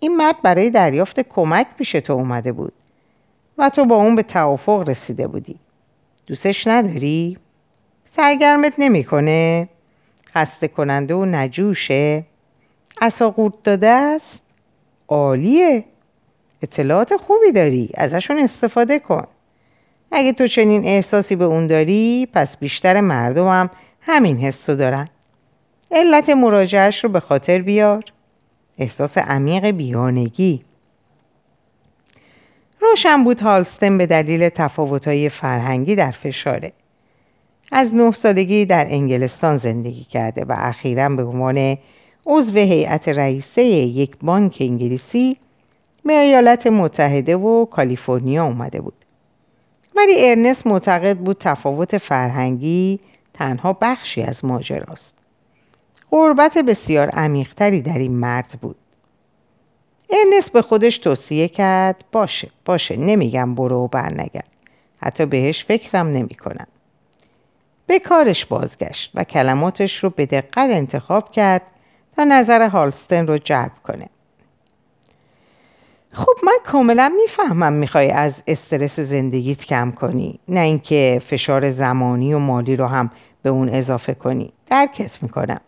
این 0.00 0.16
مرد 0.16 0.42
برای 0.42 0.70
دریافت 0.70 1.20
کمک 1.20 1.66
پیش 1.78 1.92
تو 1.92 2.12
اومده 2.12 2.52
بود 2.52 2.72
و 3.58 3.70
تو 3.70 3.84
با 3.84 3.96
اون 3.96 4.16
به 4.16 4.22
توافق 4.22 4.88
رسیده 4.88 5.26
بودی 5.26 5.58
دوستش 6.26 6.66
نداری؟ 6.66 7.38
سرگرمت 8.10 8.74
نمی‌کنه؟ 8.78 9.68
خسته 10.34 10.68
کننده 10.68 11.14
و 11.14 11.24
نجوشه؟ 11.24 12.24
اصا 13.00 13.30
قورت 13.30 13.62
داده 13.64 13.88
است؟ 13.88 14.43
عالیه. 15.08 15.84
اطلاعات 16.62 17.16
خوبی 17.16 17.52
داری. 17.52 17.90
ازشون 17.94 18.38
استفاده 18.38 18.98
کن. 18.98 19.26
اگه 20.12 20.32
تو 20.32 20.46
چنین 20.46 20.84
احساسی 20.84 21.36
به 21.36 21.44
اون 21.44 21.66
داری 21.66 22.28
پس 22.32 22.56
بیشتر 22.56 23.00
مردم 23.00 23.48
هم 23.48 23.70
همین 24.00 24.38
حسو 24.38 24.74
دارن. 24.74 25.08
علت 25.90 26.30
مراجعش 26.30 27.04
رو 27.04 27.10
به 27.10 27.20
خاطر 27.20 27.58
بیار. 27.58 28.04
احساس 28.78 29.18
عمیق 29.18 29.70
بیانگی 29.70 30.62
روشن 32.80 33.24
بود 33.24 33.40
هالستن 33.40 33.98
به 33.98 34.06
دلیل 34.06 34.48
تفاوتهای 34.48 35.28
فرهنگی 35.28 35.96
در 35.96 36.10
فشاره. 36.10 36.72
از 37.72 37.94
نه 37.94 38.12
سالگی 38.12 38.66
در 38.66 38.86
انگلستان 38.88 39.56
زندگی 39.56 40.04
کرده 40.04 40.44
و 40.44 40.54
اخیرا 40.58 41.08
به 41.08 41.24
عنوان 41.24 41.78
عضو 42.26 42.54
هیئت 42.54 43.08
رئیسه 43.08 43.62
یک 43.62 44.16
بانک 44.22 44.56
انگلیسی 44.60 45.36
به 46.04 46.12
ایالات 46.12 46.66
متحده 46.66 47.36
و 47.36 47.64
کالیفرنیا 47.64 48.44
اومده 48.44 48.80
بود. 48.80 48.94
ولی 49.96 50.28
ارنست 50.28 50.66
معتقد 50.66 51.18
بود 51.18 51.36
تفاوت 51.40 51.98
فرهنگی 51.98 53.00
تنها 53.34 53.72
بخشی 53.80 54.22
از 54.22 54.44
ماجراست. 54.44 55.14
غربت 56.10 56.58
بسیار 56.58 57.08
عمیقتری 57.10 57.80
در 57.80 57.98
این 57.98 58.12
مرد 58.12 58.58
بود. 58.60 58.76
ارنست 60.10 60.52
به 60.52 60.62
خودش 60.62 60.98
توصیه 60.98 61.48
کرد 61.48 62.04
باشه 62.12 62.50
باشه 62.64 62.96
نمیگم 62.96 63.54
برو 63.54 63.76
و 63.76 63.88
برنگرد. 63.88 64.48
حتی 64.96 65.26
بهش 65.26 65.64
فکرم 65.64 66.06
نمی‌کنم. 66.06 66.66
به 67.86 67.98
کارش 67.98 68.46
بازگشت 68.46 69.10
و 69.14 69.24
کلماتش 69.24 70.04
رو 70.04 70.10
به 70.10 70.26
دقت 70.26 70.70
انتخاب 70.70 71.32
کرد 71.32 71.62
تا 72.16 72.24
نظر 72.24 72.68
هالستن 72.68 73.26
رو 73.26 73.38
جلب 73.38 73.72
کنه. 73.84 74.08
خب 76.12 76.32
من 76.42 76.58
کاملا 76.64 77.12
می‌فهمم 77.22 77.72
می‌خوای 77.72 78.10
از 78.10 78.42
استرس 78.46 79.00
زندگیت 79.00 79.64
کم 79.64 79.90
کنی 79.90 80.40
نه 80.48 80.60
اینکه 80.60 81.22
فشار 81.26 81.70
زمانی 81.70 82.34
و 82.34 82.38
مالی 82.38 82.76
رو 82.76 82.86
هم 82.86 83.10
به 83.42 83.50
اون 83.50 83.68
اضافه 83.68 84.14
کنی. 84.14 84.52
درکت 84.66 85.22
می‌کنم. 85.22 85.60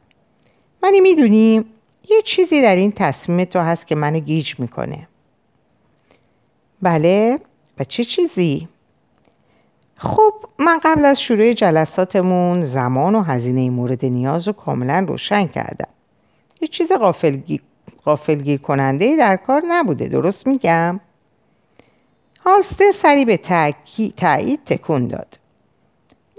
ولی 0.83 1.00
می‌دونی 1.00 1.65
یه 2.11 2.23
چیزی 2.25 2.62
در 2.62 2.76
این 2.76 2.93
تصمیم 2.93 3.45
تو 3.45 3.59
هست 3.59 3.87
که 3.87 3.95
منو 3.95 4.19
گیج 4.19 4.61
می‌کنه. 4.61 5.09
بله؟ 6.83 7.38
و 7.79 7.85
چه 7.85 8.05
چیزی؟ 8.05 8.69
خب 9.97 10.33
من 10.59 10.81
قبل 10.85 11.05
از 11.05 11.21
شروع 11.21 11.53
جلساتمون 11.53 12.62
زمان 12.62 13.15
و 13.15 13.23
هزینه 13.23 13.71
مورد 13.71 14.05
نیاز 14.05 14.47
رو 14.47 14.53
کاملا 14.53 15.05
روشن 15.09 15.47
کردم. 15.47 15.88
یه 16.61 16.69
چیز 16.69 16.93
غافلگیر 18.05 18.61
کننده 18.61 19.17
در 19.17 19.37
کار 19.37 19.63
نبوده 19.69 20.09
درست 20.09 20.47
میگم؟ 20.47 21.01
هالسته 22.45 22.93
سری 22.93 23.25
به 23.25 23.37
تایید 24.17 24.65
تکون 24.67 25.09
داد. 25.09 25.39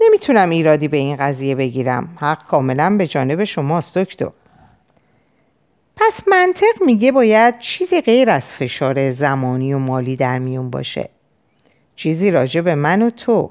نمی‌تونم 0.00 0.50
ایرادی 0.50 0.88
به 0.88 0.96
این 0.96 1.16
قضیه 1.16 1.54
بگیرم. 1.54 2.18
حق 2.20 2.46
کاملا 2.46 2.96
به 2.98 3.06
جانب 3.06 3.44
شماست 3.44 3.98
دکتر. 3.98 4.30
پس 5.96 6.28
منطق 6.28 6.82
میگه 6.86 7.12
باید 7.12 7.58
چیزی 7.58 8.00
غیر 8.00 8.30
از 8.30 8.52
فشار 8.52 9.12
زمانی 9.12 9.74
و 9.74 9.78
مالی 9.78 10.16
در 10.16 10.38
میون 10.38 10.70
باشه. 10.70 11.08
چیزی 11.96 12.30
راجع 12.30 12.60
به 12.60 12.74
من 12.74 13.02
و 13.02 13.10
تو. 13.10 13.50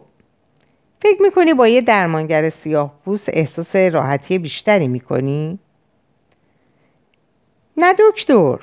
فکر 1.02 1.22
می‌کنی 1.22 1.54
با 1.54 1.68
یه 1.68 1.82
درمانگر 1.82 2.50
سیاه 2.50 2.94
احساس 3.28 3.76
راحتی 3.76 4.38
بیشتری 4.38 4.88
می‌کنی؟ 4.88 5.60
نه 7.78 7.94
دکتر 7.94 8.58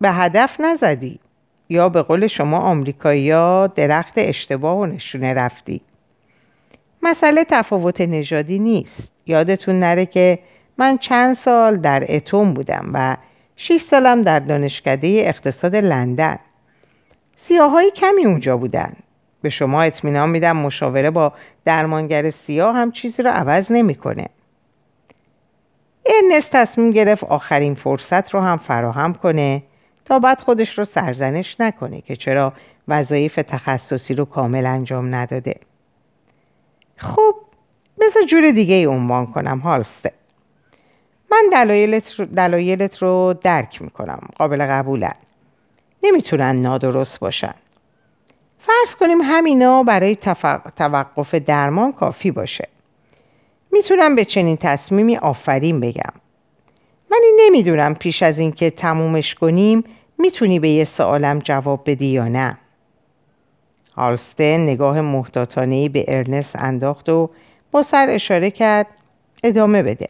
به 0.00 0.10
هدف 0.10 0.60
نزدی. 0.60 1.20
یا 1.68 1.88
به 1.88 2.02
قول 2.02 2.26
شما 2.26 2.58
آمریکایی 2.58 3.30
درخت 3.76 4.12
اشتباه 4.16 4.78
و 4.78 4.86
نشونه 4.86 5.34
رفتی. 5.34 5.80
مسئله 7.02 7.44
تفاوت 7.44 8.00
نژادی 8.00 8.58
نیست. 8.58 9.12
یادتون 9.26 9.78
نره 9.78 10.06
که 10.06 10.38
من 10.78 10.98
چند 10.98 11.34
سال 11.34 11.76
در 11.76 12.04
اتم 12.08 12.54
بودم 12.54 12.90
و 12.94 13.16
6 13.56 13.80
سالم 13.80 14.22
در 14.22 14.38
دانشکده 14.38 15.08
اقتصاد 15.08 15.76
لندن. 15.76 16.38
سیاهایی 17.36 17.90
کمی 17.90 18.24
اونجا 18.24 18.56
بودن. 18.56 18.92
به 19.42 19.48
شما 19.48 19.82
اطمینان 19.82 20.30
میدم 20.30 20.56
مشاوره 20.56 21.10
با 21.10 21.32
درمانگر 21.64 22.30
سیاه 22.30 22.76
هم 22.76 22.92
چیزی 22.92 23.22
رو 23.22 23.30
عوض 23.30 23.72
نمی‌کنه. 23.72 24.26
ارنست 26.06 26.50
تصمیم 26.52 26.90
گرفت 26.90 27.24
آخرین 27.24 27.74
فرصت 27.74 28.34
رو 28.34 28.40
هم 28.40 28.56
فراهم 28.56 29.14
کنه 29.14 29.62
تا 30.04 30.18
بعد 30.18 30.40
خودش 30.40 30.78
رو 30.78 30.84
سرزنش 30.84 31.56
نکنه 31.60 32.00
که 32.00 32.16
چرا 32.16 32.52
وظایف 32.88 33.34
تخصصی 33.34 34.14
رو 34.14 34.24
کامل 34.24 34.66
انجام 34.66 35.14
نداده. 35.14 35.54
خب 36.96 37.34
بذار 38.00 38.22
جور 38.22 38.50
دیگه 38.50 38.74
ای 38.74 38.84
عنوان 38.84 39.26
کنم 39.26 39.58
هالسته 39.58 40.12
من 41.30 41.42
دلایلت 41.52 42.14
رو, 42.14 42.24
دلایلت 42.24 43.02
رو 43.02 43.34
درک 43.42 43.82
می‌کنم 43.82 44.20
قابل 44.36 44.66
قبولن 44.66 45.14
نمی‌تونن 46.02 46.56
نادرست 46.56 47.20
باشن. 47.20 47.54
فرض 48.58 48.94
کنیم 48.94 49.20
همینا 49.20 49.82
برای 49.82 50.16
توقف 50.76 51.34
درمان 51.34 51.92
کافی 51.92 52.30
باشه. 52.30 52.68
می‌تونم 53.72 54.14
به 54.14 54.24
چنین 54.24 54.56
تصمیمی 54.56 55.16
آفرین 55.16 55.80
بگم. 55.80 56.12
ولی 57.10 57.26
نمی‌دونم 57.38 57.94
پیش 57.94 58.22
از 58.22 58.38
اینکه 58.38 58.70
تمومش 58.70 59.34
کنیم 59.34 59.84
می‌تونی 60.18 60.58
به 60.60 60.68
یه 60.68 60.84
سوالم 60.84 61.38
جواب 61.38 61.82
بدی 61.86 62.06
یا 62.06 62.28
نه. 62.28 62.58
هالستن 63.96 64.60
نگاه 64.60 65.00
محتاطانهی 65.00 65.88
به 65.88 66.04
ارنست 66.08 66.56
انداخت 66.56 67.08
و 67.08 67.30
با 67.70 67.82
سر 67.82 68.06
اشاره 68.10 68.50
کرد 68.50 68.86
ادامه 69.44 69.82
بده. 69.82 70.08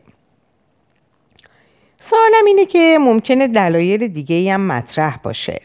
سوالم 2.01 2.47
اینه 2.47 2.67
که 2.67 2.99
ممکنه 3.01 3.49
دلایل 3.49 4.09
دیگه 4.09 4.55
هم 4.55 4.67
مطرح 4.67 5.17
باشه. 5.17 5.61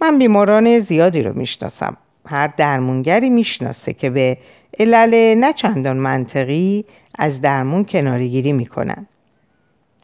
من 0.00 0.18
بیماران 0.18 0.78
زیادی 0.78 1.22
رو 1.22 1.38
می‌شناسم. 1.38 1.96
هر 2.26 2.46
درمونگری 2.46 3.30
می‌شناسه 3.30 3.92
که 3.92 4.10
به 4.10 4.38
علل 4.78 5.34
نه 5.34 5.52
چندان 5.52 5.96
منطقی 5.96 6.84
از 7.18 7.40
درمون 7.40 7.84
کنارگیری 7.84 8.52
می‌کنن. 8.52 9.06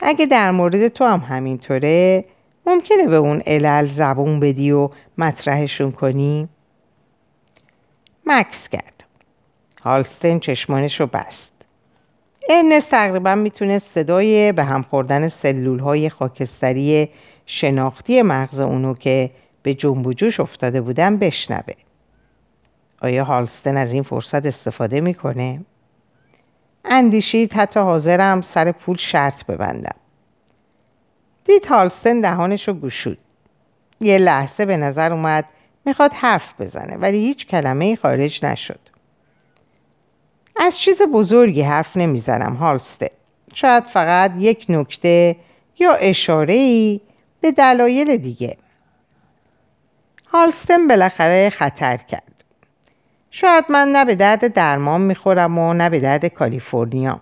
اگه 0.00 0.26
در 0.26 0.50
مورد 0.50 0.88
تو 0.88 1.04
هم 1.04 1.20
همینطوره 1.20 2.24
ممکنه 2.66 3.06
به 3.06 3.16
اون 3.16 3.42
علل 3.46 3.86
زبون 3.86 4.40
بدی 4.40 4.70
و 4.70 4.90
مطرحشون 5.18 5.92
کنی؟ 5.92 6.48
مکس 8.26 8.68
کرد. 8.68 9.04
هالستن 9.82 10.38
چشمانش 10.38 11.00
رو 11.00 11.06
بست. 11.06 11.52
ارنست 12.50 12.90
تقریبا 12.90 13.34
می‌تونه 13.34 13.78
صدای 13.78 14.52
به 14.52 14.64
هم 14.64 14.82
خوردن 14.82 15.28
سلول 15.28 15.78
های 15.78 16.08
خاکستری 16.08 17.08
شناختی 17.46 18.22
مغز 18.22 18.60
اونو 18.60 18.94
که 18.94 19.30
به 19.62 19.74
جنب 19.74 20.06
و 20.06 20.12
جوش 20.12 20.40
افتاده 20.40 20.80
بودن 20.80 21.16
بشنوه. 21.16 21.74
آیا 23.02 23.24
هالستن 23.24 23.76
از 23.76 23.92
این 23.92 24.02
فرصت 24.02 24.46
استفاده 24.46 25.00
می‌کنه؟ 25.00 25.60
اندیشید 26.84 27.52
حتی 27.52 27.80
حاضرم 27.80 28.40
سر 28.40 28.72
پول 28.72 28.96
شرط 28.96 29.44
ببندم. 29.44 29.96
دید 31.44 31.66
هالستن 31.66 32.20
دهانش 32.20 32.68
رو 32.68 32.74
گشود. 32.74 33.18
یه 34.00 34.18
لحظه 34.18 34.64
به 34.64 34.76
نظر 34.76 35.12
اومد 35.12 35.44
می‌خواد 35.84 36.12
حرف 36.12 36.60
بزنه 36.60 36.96
ولی 36.96 37.18
هیچ 37.18 37.46
کلمه 37.46 37.96
خارج 37.96 38.44
نشد. 38.44 38.80
از 40.56 40.78
چیز 40.78 41.02
بزرگی 41.02 41.62
حرف 41.62 41.96
نمی‌زنم 41.96 42.54
هالسته 42.54 43.10
شاید 43.54 43.84
فقط 43.84 44.32
یک 44.38 44.66
نکته 44.68 45.36
یا 45.78 45.92
اشاره 45.92 46.54
ای 46.54 47.00
به 47.40 47.52
دلایل 47.52 48.16
دیگه. 48.16 48.56
هالستن 50.26 50.88
بالاخره 50.88 51.50
خطر 51.50 51.96
کرد. 51.96 52.37
شاید 53.30 53.64
من 53.68 53.88
نه 53.88 54.04
به 54.04 54.14
درد 54.14 54.54
درمان 54.54 55.00
می‌خورم 55.00 55.58
و 55.58 55.72
نه 55.72 55.90
به 55.90 56.00
درد 56.00 56.26
کالیفرنیا. 56.26 57.20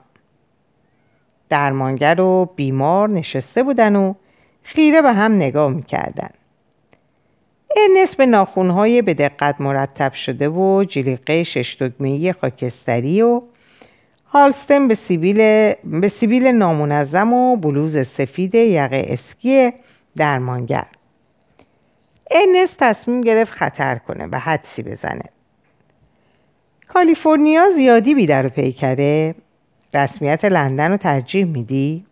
درمانگر 1.48 2.20
و 2.20 2.52
بیمار 2.56 3.08
نشسته 3.08 3.62
بودن 3.62 3.96
و 3.96 4.14
خیره 4.62 5.02
به 5.02 5.12
هم 5.12 5.32
نگاه 5.32 5.70
می‌کردن. 5.70 6.30
ارنست 7.76 8.16
به 8.16 8.26
ناخونهای 8.26 9.02
به 9.02 9.14
دقت 9.14 9.60
مرتب 9.60 10.12
شده 10.12 10.48
و 10.48 10.84
جلیقه 10.84 11.42
شش 11.42 11.82
خاکستری 12.40 13.22
و 13.22 13.42
هالستن 14.26 14.88
به 14.88 14.94
سیبیل, 14.94 15.36
به 15.84 16.08
سیبیل 16.08 16.46
نامنظم 16.46 17.32
و 17.32 17.56
بلوز 17.56 18.06
سفید 18.06 18.54
یقه 18.54 19.06
اسکی 19.08 19.72
درمانگر. 20.16 20.86
ارنست 22.30 22.78
تصمیم 22.80 23.20
گرفت 23.20 23.52
خطر 23.52 23.98
کنه 23.98 24.26
و 24.26 24.38
حدسی 24.38 24.82
بزنه. 24.82 25.35
کالیفرنیا 26.88 27.70
زیادی 27.70 28.14
بیدر 28.14 28.46
و 28.46 28.48
پیکره. 28.48 29.34
رسمیت 29.94 30.44
لندن 30.44 30.90
رو 30.90 30.96
ترجیح 30.96 31.44
میدی؟ 31.44 32.06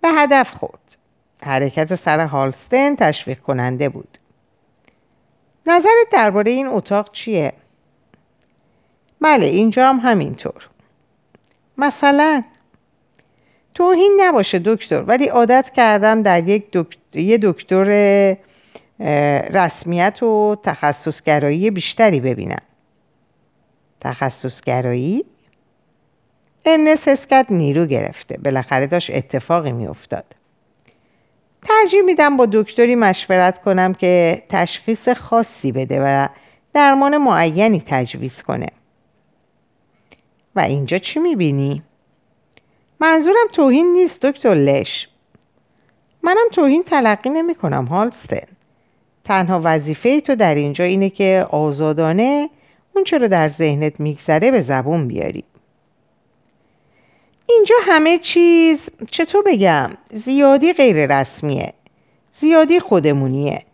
به 0.00 0.08
هدف 0.08 0.50
خورد. 0.50 0.96
حرکت 1.42 1.94
سر 1.94 2.26
هالستن 2.26 2.96
تشویق 2.96 3.40
کننده 3.40 3.88
بود. 3.88 4.18
نظرت 5.66 6.06
درباره 6.12 6.50
این 6.50 6.66
اتاق 6.66 7.12
چیه؟ 7.12 7.52
بله 9.20 9.46
اینجا 9.46 9.88
هم 9.88 10.00
همینطور. 10.00 10.68
مثلا 11.78 12.42
توهین 13.74 14.16
نباشه 14.20 14.58
دکتر 14.64 15.02
ولی 15.02 15.26
عادت 15.26 15.70
کردم 15.70 16.22
در 16.22 16.48
یک 16.48 16.66
دکتر, 16.72 17.18
یه 17.18 17.38
دکتر 17.42 17.84
رسمیت 19.54 20.22
و 20.22 20.56
تخصصگرایی 20.62 21.70
بیشتری 21.70 22.20
ببینم. 22.20 22.62
تخصصگرایی؟ 24.04 25.24
ارنس 26.64 27.08
حس 27.08 27.26
نیرو 27.50 27.86
گرفته 27.86 28.38
بالاخره 28.44 28.86
داشت 28.86 29.10
اتفاقی 29.10 29.72
میافتاد 29.72 30.24
ترجیح 31.62 32.02
میدم 32.02 32.36
با 32.36 32.46
دکتری 32.52 32.94
مشورت 32.94 33.62
کنم 33.62 33.94
که 33.94 34.42
تشخیص 34.48 35.08
خاصی 35.08 35.72
بده 35.72 36.00
و 36.00 36.28
درمان 36.74 37.18
معینی 37.18 37.82
تجویز 37.86 38.42
کنه 38.42 38.68
و 40.56 40.60
اینجا 40.60 40.98
چی 40.98 41.20
می‌بینی؟ 41.20 41.82
منظورم 43.00 43.46
توهین 43.52 43.92
نیست 43.92 44.22
دکتر 44.22 44.54
لش 44.54 45.08
منم 46.22 46.48
توهین 46.52 46.82
تلقی 46.82 47.30
نمی 47.30 47.54
کنم 47.54 47.84
هالستن 47.84 48.46
تنها 49.24 49.60
وظیفه 49.64 50.20
تو 50.20 50.34
در 50.34 50.54
اینجا 50.54 50.84
اینه 50.84 51.10
که 51.10 51.46
آزادانه 51.50 52.50
اون 52.94 53.04
چرا 53.04 53.28
در 53.28 53.48
ذهنت 53.48 54.00
میگذره 54.00 54.50
به 54.50 54.62
زبون 54.62 55.08
بیاری. 55.08 55.44
اینجا 57.46 57.74
همه 57.82 58.18
چیز 58.18 58.88
چطور 59.10 59.42
بگم 59.46 59.90
زیادی 60.12 60.72
غیر 60.72 61.20
رسمیه. 61.20 61.72
زیادی 62.32 62.80
خودمونیه. 62.80 63.64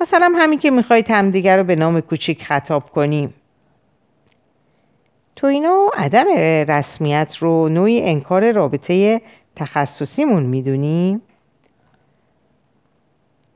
مثلا 0.00 0.32
همین 0.36 0.58
که 0.58 0.70
می‌خواید 0.70 1.10
همدیگر 1.10 1.56
رو 1.56 1.64
به 1.64 1.76
نام 1.76 2.00
کوچیک 2.00 2.44
خطاب 2.44 2.90
کنیم 2.90 3.34
تو 5.36 5.46
اینو 5.46 5.90
عدم 5.94 6.26
رسمیت 6.68 7.36
رو 7.38 7.68
نوعی 7.68 8.02
انکار 8.02 8.52
رابطه 8.52 9.20
تخصصیمون 9.56 10.42
می‌دونیم؟ 10.42 11.22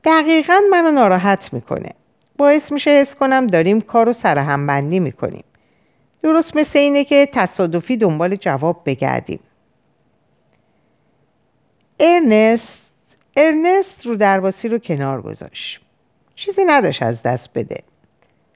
دقیقا 0.03 0.61
منو 0.71 0.91
ناراحت 0.91 1.53
می‌کنه. 1.53 1.91
باعث 2.37 2.71
میشه 2.71 2.91
حس 2.91 3.15
کنم 3.15 3.47
داریم 3.47 3.81
کار 3.81 4.05
رو 4.05 4.13
سرهمبندی 4.13 4.99
می‌کنیم. 4.99 5.43
درست 6.23 6.55
مثل 6.55 6.79
اینه 6.79 7.03
که 7.03 7.29
تصادفی 7.33 7.97
دنبال 7.97 8.35
جواب 8.35 8.81
بگردیم. 8.85 9.39
ارنست 11.99 12.81
ارنست 13.37 14.05
رو 14.05 14.15
درباسی 14.15 14.67
رو 14.67 14.77
کنار 14.77 15.21
گذاشت. 15.21 15.81
چیزی 16.35 16.65
نداشت 16.65 17.03
از 17.03 17.23
دست 17.23 17.49
بده. 17.55 17.83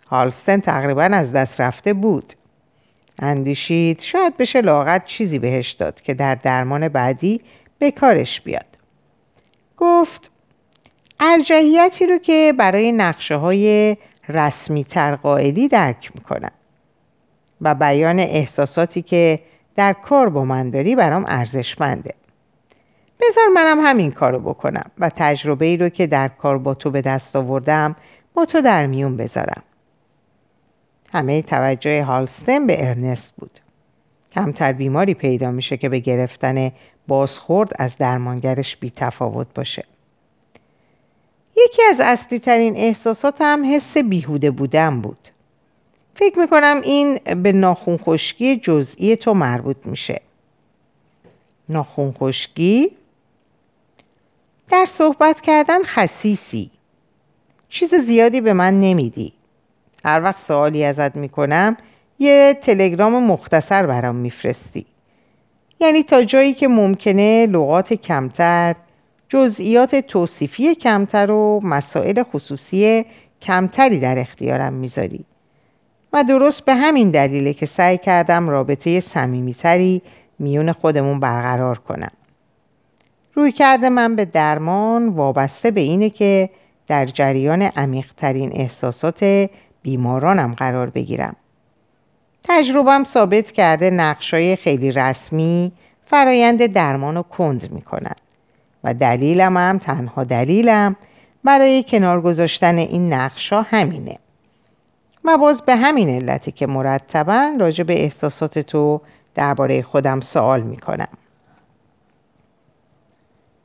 هالستن 0.07 0.59
تقریبا 0.59 1.03
از 1.03 1.31
دست 1.31 1.61
رفته 1.61 1.93
بود. 1.93 2.33
اندیشید 3.19 4.01
شاید 4.01 4.37
بشه 4.37 4.61
لاغت 4.61 5.05
چیزی 5.05 5.39
بهش 5.39 5.71
داد 5.71 6.01
که 6.01 6.13
در 6.13 6.35
درمان 6.35 6.87
بعدی 6.87 7.41
به 7.79 7.91
کارش 7.91 8.41
بیاد. 8.41 8.65
گفت 9.77 10.31
ارجحیتی 11.21 12.05
رو 12.05 12.17
که 12.17 12.53
برای 12.57 12.91
نقشه 12.91 13.35
های 13.35 13.97
رسمی 14.29 14.83
تر 14.83 15.15
قائلی 15.15 15.67
درک 15.67 16.11
می‌کنم 16.15 16.51
و 17.61 17.75
بیان 17.75 18.19
احساساتی 18.19 19.01
که 19.01 19.39
در 19.75 19.93
کار 19.93 20.29
با 20.29 20.45
من 20.45 20.69
داری 20.69 20.95
برام 20.95 21.25
ارزشمنده. 21.27 22.13
بذار 23.19 23.47
منم 23.55 23.79
همین 23.79 24.11
کارو 24.11 24.39
بکنم 24.39 24.91
و 24.97 25.11
تجربه 25.15 25.65
ای 25.65 25.77
رو 25.77 25.89
که 25.89 26.07
در 26.07 26.27
کار 26.27 26.57
با 26.57 26.73
تو 26.73 26.91
به 26.91 27.01
دست 27.01 27.35
آوردم 27.35 27.95
با 28.33 28.45
تو 28.45 28.61
در 28.61 28.85
میون 28.85 29.17
بذارم. 29.17 29.63
همه 31.13 31.41
توجه 31.41 32.03
هالستن 32.03 32.67
به 32.67 32.87
ارنست 32.87 33.35
بود. 33.35 33.59
کمتر 34.31 34.71
بیماری 34.71 35.13
پیدا 35.13 35.51
میشه 35.51 35.77
که 35.77 35.89
به 35.89 35.99
گرفتن 35.99 36.71
بازخورد 37.07 37.71
از 37.79 37.97
درمانگرش 37.97 38.77
بی 38.77 38.91
تفاوت 38.95 39.47
باشه. 39.55 39.83
یکی 41.55 41.81
از 41.89 41.99
اصلی 41.99 42.39
ترین 42.39 42.75
احساساتم 42.75 43.75
حس 43.75 43.97
بیهوده 43.97 44.51
بودن 44.51 45.01
بود. 45.01 45.27
فکر 46.15 46.39
می‌کنم 46.39 46.81
این 46.83 47.19
به 47.43 47.51
ناخون 47.51 47.97
خشکی 47.97 48.57
جزئی 48.57 49.15
تو 49.15 49.33
مربوط 49.33 49.77
میشه. 49.85 50.21
ناخون 51.69 52.11
خشکی 52.11 52.91
در 54.69 54.85
صحبت 54.85 55.41
کردن 55.41 55.83
خصیصی. 55.83 56.71
چیز 57.69 57.95
زیادی 57.95 58.41
به 58.41 58.53
من 58.53 58.79
نمیدی. 58.79 59.33
هر 60.05 60.23
وقت 60.23 60.39
سوالی 60.39 60.83
ازت 60.83 61.15
می‌کنم 61.15 61.77
یه 62.19 62.59
تلگرام 62.61 63.23
مختصر 63.23 63.85
برام 63.85 64.15
میفرستی. 64.15 64.85
یعنی 65.79 66.03
تا 66.03 66.23
جایی 66.23 66.53
که 66.53 66.67
ممکنه 66.67 67.45
لغات 67.45 67.93
کمتر 67.93 68.75
جزئیات 69.31 69.95
توصیفی 69.95 70.75
کمتر 70.75 71.31
و 71.31 71.59
مسائل 71.63 72.23
خصوصی 72.23 73.05
کمتری 73.41 73.99
در 73.99 74.19
اختیارم 74.19 74.73
می‌ذاری. 74.73 75.25
و 76.13 76.23
درست 76.23 76.65
به 76.65 76.73
همین 76.73 77.11
دلیله 77.11 77.53
که 77.53 77.65
سعی 77.65 77.97
کردم 77.97 78.49
رابطه 78.49 78.99
صمیمیتری 78.99 80.01
میون 80.39 80.71
خودمون 80.71 81.19
برقرار 81.19 81.77
کنم. 81.77 82.11
روی 83.33 83.51
کرده 83.51 83.89
من 83.89 84.15
به 84.15 84.25
درمان 84.25 85.09
وابسته 85.09 85.71
به 85.71 85.81
اینه 85.81 86.09
که 86.09 86.49
در 86.87 87.05
جریان 87.05 87.61
عمیقترین 87.61 88.51
احساسات 88.53 89.49
بیمارانم 89.81 90.53
قرار 90.53 90.89
بگیرم. 90.89 91.35
تجربم 92.43 93.03
ثابت 93.03 93.51
کرده 93.51 93.89
نقشای 93.89 94.55
خیلی 94.55 94.91
رسمی 94.91 95.71
فرایند 96.05 96.65
درمان 96.65 97.15
رو 97.15 97.23
کند 97.23 97.71
می‌کنن. 97.71 98.15
و 98.83 98.93
دلیلم 98.93 99.57
هم 99.57 99.77
تنها 99.77 100.23
دلیلم 100.23 100.95
برای 101.43 101.83
کنار 101.87 102.21
گذاشتن 102.21 102.77
این 102.77 103.13
نقشا 103.13 103.61
همینه. 103.61 104.17
و 105.23 105.37
باز 105.37 105.61
به 105.61 105.75
همین 105.75 106.09
علته 106.09 106.51
که 106.51 106.67
مرتبا 106.67 107.51
راجع 107.59 107.83
به 107.83 108.03
احساسات 108.03 108.59
تو 108.59 109.01
درباره 109.35 109.81
خودم 109.81 110.21
سوال 110.21 110.61
می‌کنم. 110.61 111.07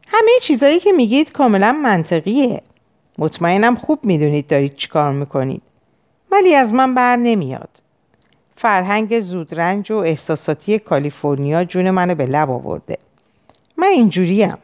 همه 0.09 0.31
چیزایی 0.43 0.81
که 0.81 0.93
میگید 0.93 1.33
کاملا 1.33 1.73
منطقیه. 1.73 2.63
مطمئنم 3.19 3.77
خوب 3.77 4.05
می‌دونید 4.05 4.47
دارید 4.47 4.77
چیکار 4.77 5.13
می‌کنید. 5.13 5.63
ولی 6.33 6.55
از 6.55 6.73
من 6.73 6.95
بر 6.95 7.17
نمیاد. 7.17 7.69
فرهنگ 8.57 9.21
زودرنج 9.21 9.91
و 9.91 9.97
احساساتی 9.97 10.79
کالیفرنیا 10.79 11.65
جون 11.65 11.91
منو 11.91 12.15
به 12.15 12.27
لب 12.27 12.51
آورده. 12.51 12.99
من 13.77 13.87
اینجوریم. 13.87 14.59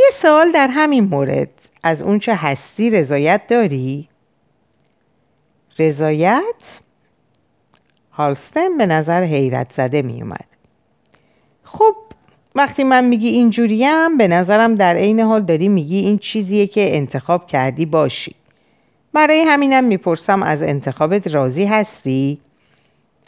یه 0.00 0.10
سوال 0.12 0.52
در 0.52 0.68
همین 0.68 1.04
مورد 1.04 1.48
از 1.82 2.02
اونچه 2.02 2.34
هستی 2.34 2.90
رضایت 2.90 3.46
داری؟ 3.48 4.08
رضایت؟ 5.78 6.80
هالستن 8.12 8.78
به 8.78 8.86
نظر 8.86 9.22
حیرت 9.22 9.72
زده 9.72 10.02
می 10.02 10.22
اومد. 10.22 10.44
خب 11.64 11.94
وقتی 12.54 12.84
من 12.84 13.04
میگی 13.04 13.28
اینجوریم 13.28 14.18
به 14.18 14.28
نظرم 14.28 14.74
در 14.74 14.94
عین 14.94 15.20
حال 15.20 15.42
داری 15.42 15.68
میگی 15.68 15.98
این 15.98 16.18
چیزیه 16.18 16.66
که 16.66 16.96
انتخاب 16.96 17.46
کردی 17.46 17.86
باشی. 17.86 18.34
برای 19.12 19.40
همینم 19.40 19.84
می‌پرسم 19.84 20.42
از 20.42 20.62
انتخابت 20.62 21.26
راضی 21.26 21.64
هستی؟ 21.64 22.38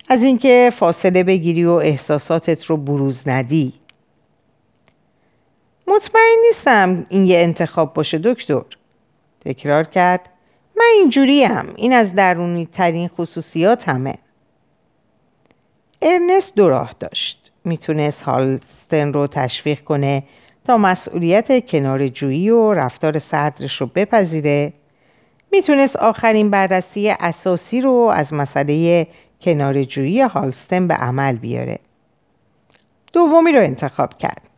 از 0.08 0.22
اینکه 0.22 0.72
فاصله 0.76 1.24
بگیری 1.24 1.64
و 1.64 1.70
احساساتت 1.70 2.64
رو 2.64 2.76
بروز 2.76 3.28
ندی؟ 3.28 3.72
مطمئن 5.94 6.36
نیستم 6.46 7.06
این 7.08 7.24
یه 7.24 7.38
انتخاب 7.38 7.94
باشه 7.94 8.18
دکتر. 8.18 8.62
تکرار 9.44 9.84
کرد. 9.84 10.28
من 10.76 10.84
اینجوریم. 10.98 11.72
این 11.76 11.92
از 11.92 12.14
درونی 12.14 12.68
ترین 12.72 13.08
خصوصیات 13.08 13.88
همه. 13.88 14.14
ارنست 16.02 16.54
دو 16.54 16.68
راه 16.68 16.94
داشت. 17.00 17.52
می‌تونست 17.64 18.22
هالستن 18.22 19.12
رو 19.12 19.26
تشویق 19.26 19.80
کنه 19.80 20.22
تا 20.66 20.76
مسئولیت 20.76 21.66
کنار 21.66 22.08
جویی 22.08 22.50
و 22.50 22.72
رفتار 22.72 23.18
سردش 23.18 23.80
رو 23.80 23.86
بپذیره. 23.86 24.72
می‌تونست 25.50 25.96
آخرین 25.96 26.50
بررسی 26.50 27.10
اساسی 27.10 27.80
رو 27.80 27.92
از 28.14 28.34
مسئله 28.34 29.06
کنار 29.40 29.84
جویی 29.84 30.20
هالستن 30.20 30.88
به 30.88 30.94
عمل 30.94 31.36
بیاره. 31.36 31.78
دومی 33.12 33.52
رو 33.52 33.60
انتخاب 33.60 34.18
کرد. 34.18 34.51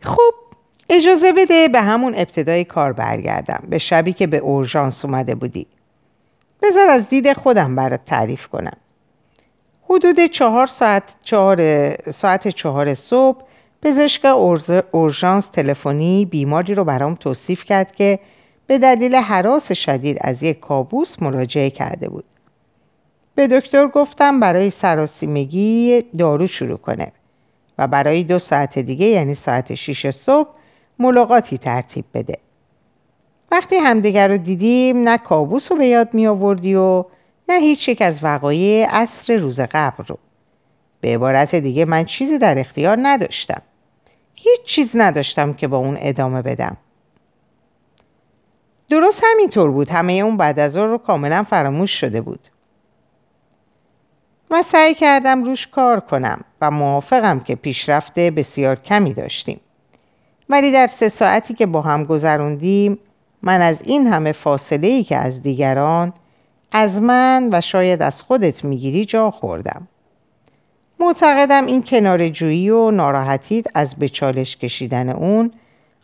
خب 0.00 0.34
اجازه 0.90 1.32
بده 1.32 1.68
به 1.68 1.80
همون 1.80 2.14
ابتدای 2.16 2.64
کار 2.64 2.92
برگردم. 2.92 3.62
به 3.68 3.78
شبی 3.78 4.12
که 4.12 4.26
به 4.26 4.36
اورژانس 4.36 5.04
اومده 5.04 5.34
بودی. 5.34 5.66
بذار 6.62 6.86
از 6.86 7.08
دید 7.08 7.32
خودم 7.32 7.76
برات 7.76 8.04
تعریف 8.04 8.46
کنم. 8.46 8.76
حدود 9.90 10.26
چهار 10.26 10.66
ساعت 10.66 11.02
چهار 11.22 11.60
ساعت 12.10 12.48
چهار 12.48 12.94
صبح 12.94 13.42
پزشک 13.82 14.24
اورژانس 14.92 15.46
تلفنی 15.46 16.24
بیماری 16.24 16.74
رو 16.74 16.84
برام 16.84 17.14
توصیف 17.14 17.64
کرد 17.64 17.96
که 17.96 18.18
به 18.66 18.78
دلیل 18.78 19.14
حراس 19.14 19.72
شدید 19.72 20.18
از 20.20 20.42
یک 20.42 20.60
کابوس 20.60 21.22
مراجعه 21.22 21.70
کرده 21.70 22.08
بود. 22.08 22.24
به 23.34 23.48
دکتر 23.48 23.86
گفتم 23.86 24.40
برای 24.40 24.70
سراسیمگی 24.70 26.02
دارو 26.18 26.46
شروع 26.46 26.78
کنه. 26.78 27.12
و 27.78 27.86
برای 27.86 28.24
دو 28.24 28.38
ساعت 28.38 28.78
دیگه 28.78 29.06
یعنی 29.06 29.34
ساعت 29.34 29.74
6 29.74 30.10
صبح 30.10 30.48
ملاقاتی 30.98 31.58
ترتیب 31.58 32.04
بده. 32.14 32.38
وقتی 33.50 33.76
همدیگر 33.76 34.28
رو 34.28 34.36
دیدیم 34.36 35.08
نه 35.08 35.18
کابوس 35.18 35.72
رو 35.72 35.78
به 35.78 35.86
یاد 35.86 36.14
می 36.14 36.26
آوردی 36.26 36.74
و 36.74 37.04
نه 37.48 37.58
هیچ 37.60 37.88
یک 37.88 38.02
از 38.02 38.24
وقایع 38.24 38.86
عصر 38.90 39.36
روز 39.36 39.60
قبل 39.60 40.04
رو. 40.04 40.18
به 41.00 41.14
عبارت 41.14 41.54
دیگه 41.54 41.84
من 41.84 42.04
چیزی 42.04 42.38
در 42.38 42.58
اختیار 42.58 42.98
نداشتم. 43.02 43.62
هیچ 44.34 44.62
چیز 44.64 44.92
نداشتم 44.94 45.52
که 45.52 45.68
با 45.68 45.76
اون 45.76 45.96
ادامه 46.00 46.42
بدم. 46.42 46.76
درست 48.90 49.22
همینطور 49.32 49.70
بود. 49.70 49.88
همه 49.88 50.12
اون 50.12 50.36
بعد 50.36 50.58
از 50.58 50.76
رو 50.76 50.98
کاملا 50.98 51.42
فراموش 51.42 52.00
شده 52.00 52.20
بود. 52.20 52.48
و 54.50 54.62
سعی 54.62 54.94
کردم 54.94 55.44
روش 55.44 55.66
کار 55.66 56.00
کنم 56.00 56.40
و 56.60 56.70
موافقم 56.70 57.40
که 57.40 57.54
پیشرفت 57.54 58.14
بسیار 58.20 58.76
کمی 58.76 59.14
داشتیم. 59.14 59.60
ولی 60.48 60.72
در 60.72 60.86
سه 60.86 61.08
ساعتی 61.08 61.54
که 61.54 61.66
با 61.66 61.80
هم 61.80 62.04
گذروندیم 62.04 62.98
من 63.42 63.62
از 63.62 63.82
این 63.82 64.06
همه 64.06 64.32
فاصله 64.32 64.88
ای 64.88 65.04
که 65.04 65.16
از 65.16 65.42
دیگران 65.42 66.12
از 66.72 67.02
من 67.02 67.48
و 67.52 67.60
شاید 67.60 68.02
از 68.02 68.22
خودت 68.22 68.64
می‌گیری 68.64 69.04
جا 69.04 69.30
خوردم. 69.30 69.88
معتقدم 71.00 71.66
این 71.66 71.82
کنار 71.82 72.28
جویی 72.28 72.70
و 72.70 72.90
ناراحتیت 72.90 73.66
از 73.74 73.96
بچالش 73.96 74.56
کشیدن 74.56 75.08
اون 75.08 75.52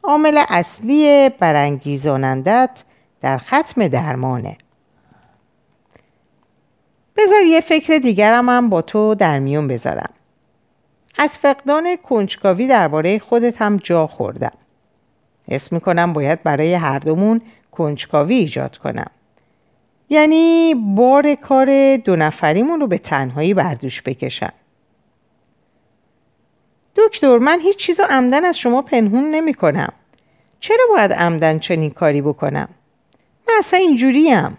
عامل 0.03 0.43
اصلی 0.49 1.29
برانگیزانندت 1.29 2.85
در 3.21 3.39
ختم 3.39 3.89
درمانه. 3.89 4.57
بذار 7.17 7.43
یه 7.43 7.61
فکر 7.61 7.99
دیگرم 7.99 8.49
هم 8.49 8.69
با 8.69 8.83
تو 8.83 9.15
در 9.15 9.39
میون 9.39 9.69
بذارم 9.69 10.11
از 11.19 11.39
فقدان 11.39 11.97
کنجکاوی 11.97 12.67
درباره 12.67 13.19
خودت 13.19 13.63
هم 13.63 13.77
جا 13.77 14.07
خوردم 14.07 14.53
حس 15.49 15.73
می‌کنم 15.73 16.13
باید 16.13 16.43
برای 16.43 16.75
هر 16.75 16.99
دومون 16.99 17.41
کنجکاوی 17.73 18.35
ایجاد 18.35 18.77
کنم 18.77 19.11
یعنی 20.09 20.75
بار 20.75 21.35
کار 21.35 21.97
دو 21.97 22.17
نفریمون 22.17 22.81
رو 22.81 22.87
به 22.87 22.99
تنهایی 22.99 23.55
بردوش 23.55 24.03
بکشم 24.03 24.53
دکتر 26.97 27.39
من 27.39 27.61
هیچ 27.61 27.77
چیز 27.77 28.01
رو 28.01 28.07
عمدن 28.11 28.45
از 28.45 28.59
شما 28.59 28.83
پنهون 28.83 29.31
نمی 29.31 29.55
کنم. 29.55 29.93
چرا 30.61 30.87
باید 30.89 31.13
عمدن 31.13 31.59
چنین 31.59 31.91
کاری 31.91 32.23
بکنم؟ 32.23 32.69
من 33.49 33.55
اصلا 33.59 33.79
اینجوریم. 33.79 34.59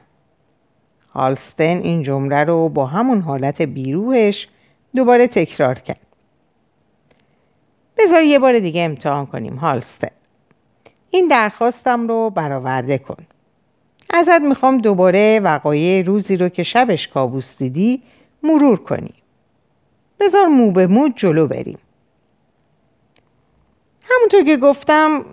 هالستن 1.16 1.64
این 1.64 2.04
جمله 2.04 2.44
رو 2.44 2.70
با 2.70 2.86
همون 2.86 3.22
حالت 3.22 3.62
بیروهش 3.62 4.48
دوباره 4.96 5.28
تکرار 5.28 5.80
کرد. 5.80 6.00
بذار 7.98 8.24
یه 8.24 8.40
بار 8.40 8.60
دیگه 8.60 8.82
امتحان 8.82 9.26
کنیم 9.26 9.56
هالستن. 9.56 10.12
این 11.10 11.28
درخواستم 11.28 12.08
رو 12.08 12.30
برآورده 12.30 12.98
کن. 12.98 13.26
ازت 14.10 14.42
می‌خوام 14.42 14.78
دوباره 14.78 15.40
وقایع 15.44 16.02
روزی 16.02 16.38
رو 16.38 16.50
که 16.50 16.64
شبش 16.64 17.08
کابوس 17.08 17.58
دیدی 17.58 18.02
مرور 18.44 18.78
کنی. 18.84 19.14
بذار 20.20 20.46
مو 20.46 20.72
به 20.72 20.88
مو 20.88 21.10
جلو 21.16 21.48
بریم. 21.48 21.78
همونطور 24.10 24.44
که 24.44 24.58
گفتم 24.58 25.26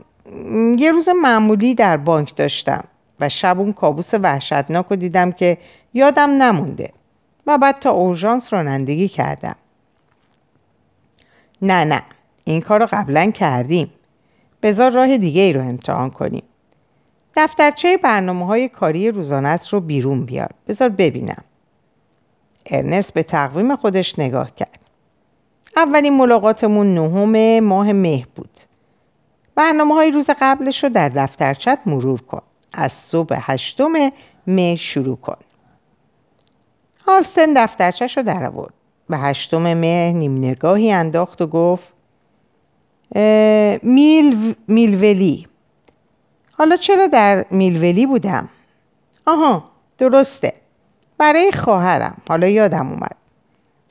یه 0.79 0.93
روز 0.93 1.09
معمولی 1.09 1.75
در 1.75 1.97
بانک 1.97 2.37
داشتم 2.37 2.85
و 3.23 3.29
شب 3.29 3.61
اون 3.61 3.73
کابوس 3.73 4.15
وحشتناک 4.15 4.87
رو 4.91 4.97
دیدم 4.97 5.33
که 5.33 5.59
یادم 5.95 6.31
نمونده 6.31 6.93
و 7.47 7.59
بعد 7.59 7.79
تا 7.79 7.91
اورژانس 7.91 8.53
رانندگی 8.53 9.09
کردم. 9.09 9.57
نه 11.63 11.85
نه 11.85 12.03
این 12.45 12.61
کار 12.61 12.81
رو 12.81 12.89
قبلا 12.93 13.31
کردیم. 13.31 13.91
بذار 14.63 14.91
راه 14.91 15.17
دیگه 15.17 15.43
ای 15.43 15.53
رو 15.53 15.61
امتحان 15.61 16.11
کنیم. 16.11 16.43
دفترچه 17.37 17.97
برنامه 17.97 18.47
های 18.47 18.69
کاری 18.69 19.11
روزانت 19.11 19.69
رو 19.69 19.81
بیرون 19.81 20.25
بیار. 20.25 20.51
بذار 20.69 20.89
ببینم. 20.89 21.45
ارنست 22.67 23.15
به 23.15 23.23
تقویم 23.23 23.77
خودش 23.77 24.19
نگاه 24.19 24.55
کرد. 24.55 24.79
اولین 25.77 26.17
ملاقاتمون 26.17 26.95
نهم 26.95 27.61
ماه 27.61 27.93
مه 27.93 28.27
بود. 28.35 28.51
برنامه 29.55 29.95
های 29.95 30.11
روز 30.11 30.31
قبلش 30.41 30.85
رو 30.85 30.91
در 30.91 31.09
دفترچت 31.09 31.79
مرور 31.87 32.21
کن. 32.23 32.43
از 32.73 32.93
صبح 32.93 33.37
هشتم 33.41 33.93
مه 34.47 34.77
شروع 34.77 35.17
کن. 35.17 35.37
هالستن 37.07 37.53
دفترچش 37.57 38.17
رو 38.17 38.23
در 38.23 38.45
آورد. 38.45 38.75
به 39.09 39.19
هشتم 39.19 39.75
مه 39.75 40.13
نیم 40.13 40.39
نگاهی 40.39 40.93
انداخت 40.93 41.43
و 41.43 41.47
گفت 41.47 41.93
میل 43.83 44.55
میلولی. 44.69 45.47
حالا 46.53 46.77
چرا 46.77 47.07
در 47.07 47.45
میلولی 47.51 48.07
بودم؟ 48.07 48.49
آها 49.27 49.65
درسته. 49.99 50.53
برای 51.19 51.53
خواهرم. 51.53 52.17
حالا 52.29 52.49
یادم 52.49 52.91
اومد. 52.91 53.17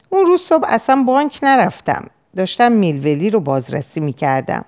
اون 0.09 0.25
روز 0.25 0.41
صبح 0.41 0.65
اصلا 0.67 1.03
بانک 1.03 1.39
نرفتم. 1.43 2.09
داشتم 2.35 2.71
میلولی 2.71 3.29
رو 3.29 3.39
بازرسی 3.39 3.99
می‌کردم. 3.99 4.65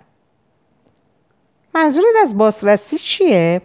منظورت 1.75 2.15
از 2.23 2.37
بازرسی 2.37 2.97
چیه؟ 2.97 3.61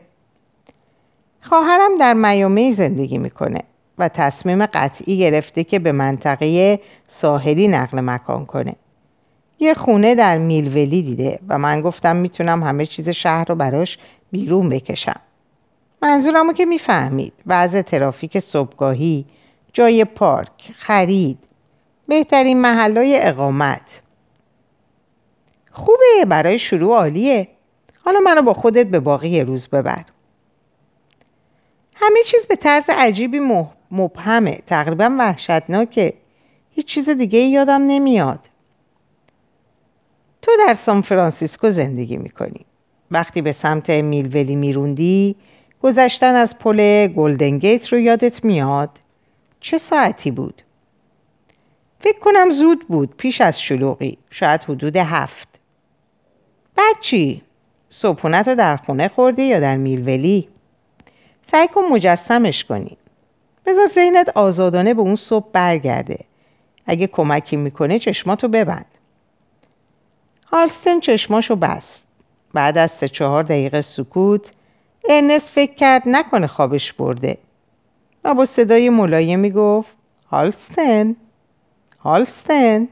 خواهرم 1.42 1.98
در 2.01 2.14
میامی 2.14 2.72
زندگی 2.72 3.18
می‌کنه 3.18 3.62
و 3.98 4.09
تصمیم 4.09 4.66
قطعی 4.66 5.18
گرفته 5.18 5.64
که 5.64 5.79
به 5.79 5.92
منطقه 5.92 6.81
ساحلی 7.09 7.68
نقل 7.68 8.01
مکان 8.01 8.46
کنه. 8.46 8.77
یه 9.61 9.74
خونه 9.74 10.14
در 10.14 10.38
میلولی 10.38 11.03
دیده 11.03 11.38
و 11.48 11.59
من 11.59 11.81
گفتم 11.81 12.16
می‌تونم 12.16 12.62
همه 12.62 12.87
چیز 12.87 13.09
شهر 13.09 13.44
رو 13.44 13.55
براش 13.55 13.98
بیرون 14.31 14.68
بکشم. 14.68 15.20
منظورمو 16.03 16.53
که 16.53 16.64
می‌فهمید. 16.64 17.33
وضع 17.46 17.83
ترافیک 17.83 18.38
صبحگاهی 18.38 19.27
جای 19.72 20.05
پارک 20.05 20.72
خرید 20.77 21.38
بهترین 22.09 22.61
محلای 22.61 23.18
اقامت. 23.22 24.01
خوبه 25.70 26.24
برای 26.29 26.59
شروع 26.59 26.96
عالیه. 26.96 27.48
حالا 28.05 28.20
منو 28.20 28.42
با 28.42 28.55
خودت 28.55 28.87
به 28.87 29.01
باقی 29.01 29.40
روز 29.40 29.68
ببر. 29.68 30.05
همه 32.00 32.22
چیز 32.26 32.46
به 32.46 32.56
طرز 32.56 32.90
عجیبی 32.90 33.40
مبهمه. 33.90 34.58
تقریبا 34.66 35.16
وحشتناکه. 35.18 36.14
هیچ 36.70 36.87
چیز 36.87 37.08
دیگه 37.08 37.38
یادم 37.38 37.82
نمیاد. 37.87 38.40
تو 40.42 40.50
در 40.66 40.74
سان 40.74 41.00
فرانسیسکو 41.00 41.70
زندگی 41.70 42.16
می‌کنی. 42.16 42.66
وقتی 43.11 43.42
به 43.42 43.52
سمت 43.52 43.90
میل 43.90 44.23
ولی 44.23 44.57
می‌روندی 44.57 45.37
گذشتن 45.82 46.34
از 46.34 46.58
پل 46.58 47.06
گلدن 47.06 47.58
گیت 47.58 47.92
رو 47.92 47.98
یادت 47.98 48.44
میاد. 48.44 48.90
چه 49.61 49.78
ساعتی 49.78 50.30
بود؟ 50.30 50.62
فکر 52.00 52.18
کنم 52.18 52.50
زود 52.50 52.88
بود 52.88 53.14
پیش 53.16 53.40
از 53.40 53.61
شلوغی. 53.61 54.18
شاید 54.30 54.64
حدود 54.64 54.96
هفت. 54.96 55.48
بعد 56.76 56.96
چی؟ 57.00 57.42
صبحونت 57.90 58.48
رو 58.48 58.54
در 58.54 58.76
خونه 58.76 59.08
خوردی 59.08 59.42
یا 59.42 59.61
در 59.61 59.76
میل 59.77 60.07
ولی؟ 60.07 60.48
سعی 61.50 61.68
کن 61.68 61.82
مجسمش 61.90 62.64
کنی. 62.64 62.96
بذار 63.66 63.87
ذهنت 63.87 64.28
آزادانه 64.28 64.94
به 64.94 65.00
اون 65.00 65.16
صبح 65.16 65.46
برگرده. 65.52 66.18
اگه 66.87 67.06
کمکی 67.06 67.56
می‌کنه 67.56 67.98
چشماتو 67.98 68.48
ببند. 68.48 68.87
هالستن 70.52 71.00
چشماشو 71.00 71.56
بست. 71.56 72.04
بعد 72.54 72.78
از 72.78 72.90
سه 72.90 73.08
چهار 73.08 73.42
دقیقه 73.42 73.82
سکوت 73.82 74.52
ارنست 75.08 75.50
فکر 75.50 75.74
کرد 75.74 76.02
نکنه 76.06 76.46
خوابش 76.46 76.92
برده. 76.92 77.38
و 78.24 78.34
با 78.34 78.44
صدای 78.44 78.90
ملایمی 78.90 79.50
گفت 79.50 79.96
هالستن 80.30 81.16
هالستن. 82.00 82.88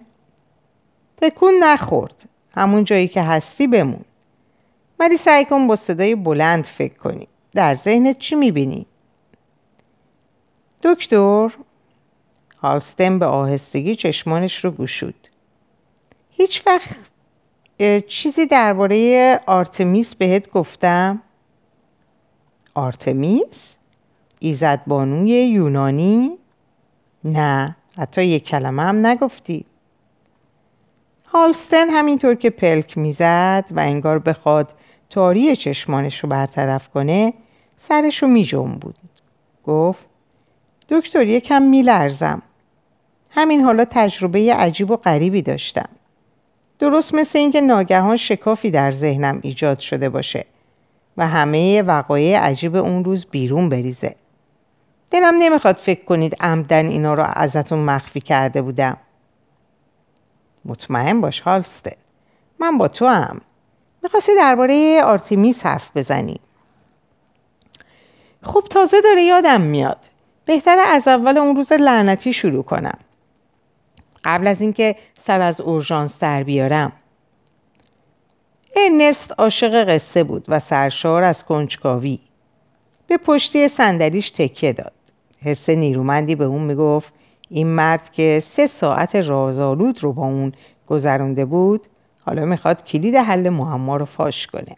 تکون 1.16 1.54
نخورد. 1.54 2.28
همون 2.54 2.84
جایی 2.84 3.08
که 3.08 3.22
هستی 3.22 3.66
بمون. 3.66 4.04
ولی 4.98 5.16
سعی 5.16 5.44
کن 5.44 5.66
با 5.66 5.76
صدای 5.76 6.14
بلند 6.14 6.64
فکر 6.64 6.94
کنی. 6.94 7.28
در 7.56 7.74
ذهنت 7.74 8.18
چی 8.18 8.34
می‌بینی؟ 8.34 8.86
دکتر 10.82 11.52
هالستن 12.62 13.18
به 13.18 13.26
آهستگی 13.26 13.96
چشمانش 13.96 14.64
رو 14.64 14.70
گشود 14.70 15.28
هیچ 16.30 16.62
وقت 16.66 16.96
چیزی 18.08 18.46
درباره 18.46 19.40
آرتمیس 19.46 20.14
بهت 20.14 20.50
گفتم؟ 20.50 21.22
آرتمیس؟ 22.74 23.76
ایزد 24.38 24.82
بانوی 24.86 25.30
یونانی؟ 25.30 26.38
نه 27.24 27.76
حتی 27.96 28.24
یک 28.24 28.44
کلمه 28.44 28.82
هم 28.82 29.06
نگفتی 29.06 29.64
هالستن 31.26 31.90
همینطور 31.90 32.34
که 32.34 32.50
پلک 32.50 32.98
می‌زد 32.98 33.64
و 33.70 33.80
انگار 33.80 34.18
بخواد 34.18 34.68
تاری 35.10 35.56
چشمانش 35.56 36.18
رو 36.18 36.28
برطرف 36.28 36.88
کنه 36.88 37.34
سرش 37.78 38.22
رو 38.22 38.28
می 38.28 38.44
بود 38.80 38.96
گفت 39.66 40.06
دکتر 40.88 41.26
یکم 41.26 41.62
میلرزم. 41.62 42.42
همین 43.30 43.60
حالا 43.64 43.84
تجربه 43.90 44.54
عجیب 44.54 44.90
و 44.90 44.96
غریبی 44.96 45.42
داشتم. 45.42 45.88
درست 46.78 47.14
مثل 47.14 47.38
اینکه 47.38 47.60
ناگهان 47.60 48.16
شکافی 48.16 48.70
در 48.70 48.90
ذهنم 48.90 49.40
ایجاد 49.42 49.78
شده 49.78 50.08
باشه 50.08 50.46
و 51.16 51.26
همه 51.26 51.82
وقایع 51.82 52.38
عجیب 52.38 52.76
اون 52.76 53.04
روز 53.04 53.26
بیرون 53.26 53.68
بریزه. 53.68 54.14
دلم 55.10 55.34
نمی‌خواد 55.38 55.76
فکر 55.76 56.04
کنید 56.04 56.36
عمدن 56.40 56.86
اینا 56.86 57.14
رو 57.14 57.22
ازتون 57.22 57.78
مخفی 57.78 58.20
کرده 58.20 58.62
بودم. 58.62 58.96
مطمئن 60.64 61.20
باش 61.20 61.40
هالسته 61.40 61.96
من 62.58 62.78
با 62.78 62.88
تو 62.88 63.06
هم 63.06 63.40
می‌خواستی 64.02 64.32
درباره 64.36 65.02
آرتیمیس 65.04 65.66
حرف 65.66 65.90
بزنی. 65.94 66.40
خب 68.46 68.64
تازه 68.70 69.00
داره 69.00 69.22
یادم 69.22 69.60
میاد. 69.60 69.98
بهتره 70.44 70.80
از 70.80 71.08
اول 71.08 71.38
اون 71.38 71.56
روز 71.56 71.72
لعنتی 71.72 72.32
شروع 72.32 72.62
کنم. 72.62 72.98
قبل 74.24 74.46
از 74.46 74.60
اینکه 74.60 74.96
سر 75.18 75.40
از 75.40 75.60
اورژانس 75.60 76.18
در 76.18 76.42
بیارم. 76.42 76.92
ارنست 78.76 79.32
عاشق 79.38 79.84
قصه 79.84 80.24
بود 80.24 80.44
و 80.48 80.58
سرشار 80.60 81.22
از 81.22 81.44
کنجکاوی. 81.44 82.18
به 83.06 83.16
پشتی 83.16 83.68
صندلیش 83.68 84.30
تکیه 84.30 84.72
داد. 84.72 84.92
حس 85.42 85.68
نیرومندی 85.70 86.34
به 86.34 86.44
اون 86.44 86.62
می‌گفت 86.62 87.12
این 87.48 87.66
مرد 87.66 88.12
که 88.12 88.40
سه 88.42 88.66
ساعت 88.66 89.16
رازآلود 89.16 90.02
رو 90.04 90.12
با 90.12 90.22
اون 90.22 90.52
گذرونده 90.86 91.44
بود 91.44 91.86
حالا 92.26 92.44
می‌خواد 92.44 92.84
کلید 92.84 93.14
حل 93.14 93.48
معما 93.48 93.96
رو 93.96 94.04
فاش 94.04 94.46
کنه. 94.46 94.76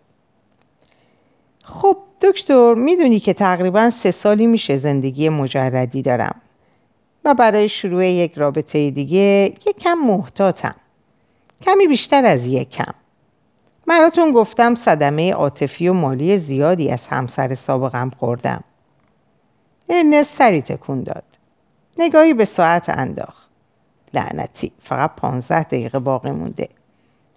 خب 1.63 1.97
دکتر 2.23 2.75
می‌دونی 2.75 3.21
که 3.21 3.33
تقریبا 3.33 3.91
سه 3.91 4.11
سالی 4.11 4.47
میشه 4.47 4.77
زندگی 4.77 5.29
مجردی 5.29 6.03
دارم 6.03 6.35
و 7.25 7.35
برای 7.35 7.69
شروع 7.69 8.07
یک 8.07 8.35
رابطه 8.35 8.91
دیگه 8.91 9.53
یک 9.67 9.79
کم 9.79 9.95
محتاطم. 9.95 10.75
کمی 11.63 11.87
بیشتر 11.87 12.25
از 12.25 12.47
یک 12.47 12.71
کم. 12.71 12.95
مراتون 13.87 14.33
گفتم 14.33 14.75
صدمه 14.75 15.33
عاطفی 15.33 15.89
و 15.89 15.93
مالی 15.93 16.39
زیادی 16.39 16.91
از 16.91 17.07
همسر 17.07 17.55
سابقم 17.55 18.11
خوردم. 18.11 18.65
ارنست 19.89 20.39
سری 20.39 20.63
تکون 20.63 21.03
داد. 21.03 21.25
نگاهی 21.99 22.35
به 22.35 22.45
ساعت 22.45 22.89
انداخت. 22.89 23.49
لعنتی 24.15 24.73
فقط 24.83 25.11
پانزده 25.17 25.63
دقیقه 25.63 25.99
باقی 25.99 26.31
مونده. 26.31 26.69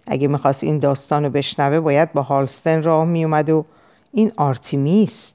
اگه 0.06 0.28
می‌خواست 0.28 0.64
این 0.64 0.78
داستان 0.78 1.24
رو 1.24 1.30
بشنوه 1.30 1.80
باید 1.80 2.12
با 2.12 2.22
هالستن 2.22 2.82
راه 2.82 3.04
میومد 3.04 3.50
و 3.50 3.64
این 4.12 4.32
آرتیمیست. 4.36 5.34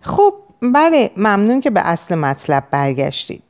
خب 0.00 0.34
بله 0.62 1.10
ممنون 1.16 1.60
که 1.60 1.70
به 1.70 1.80
اصل 1.80 2.14
مطلب 2.14 2.64
برگشتید. 2.70 3.42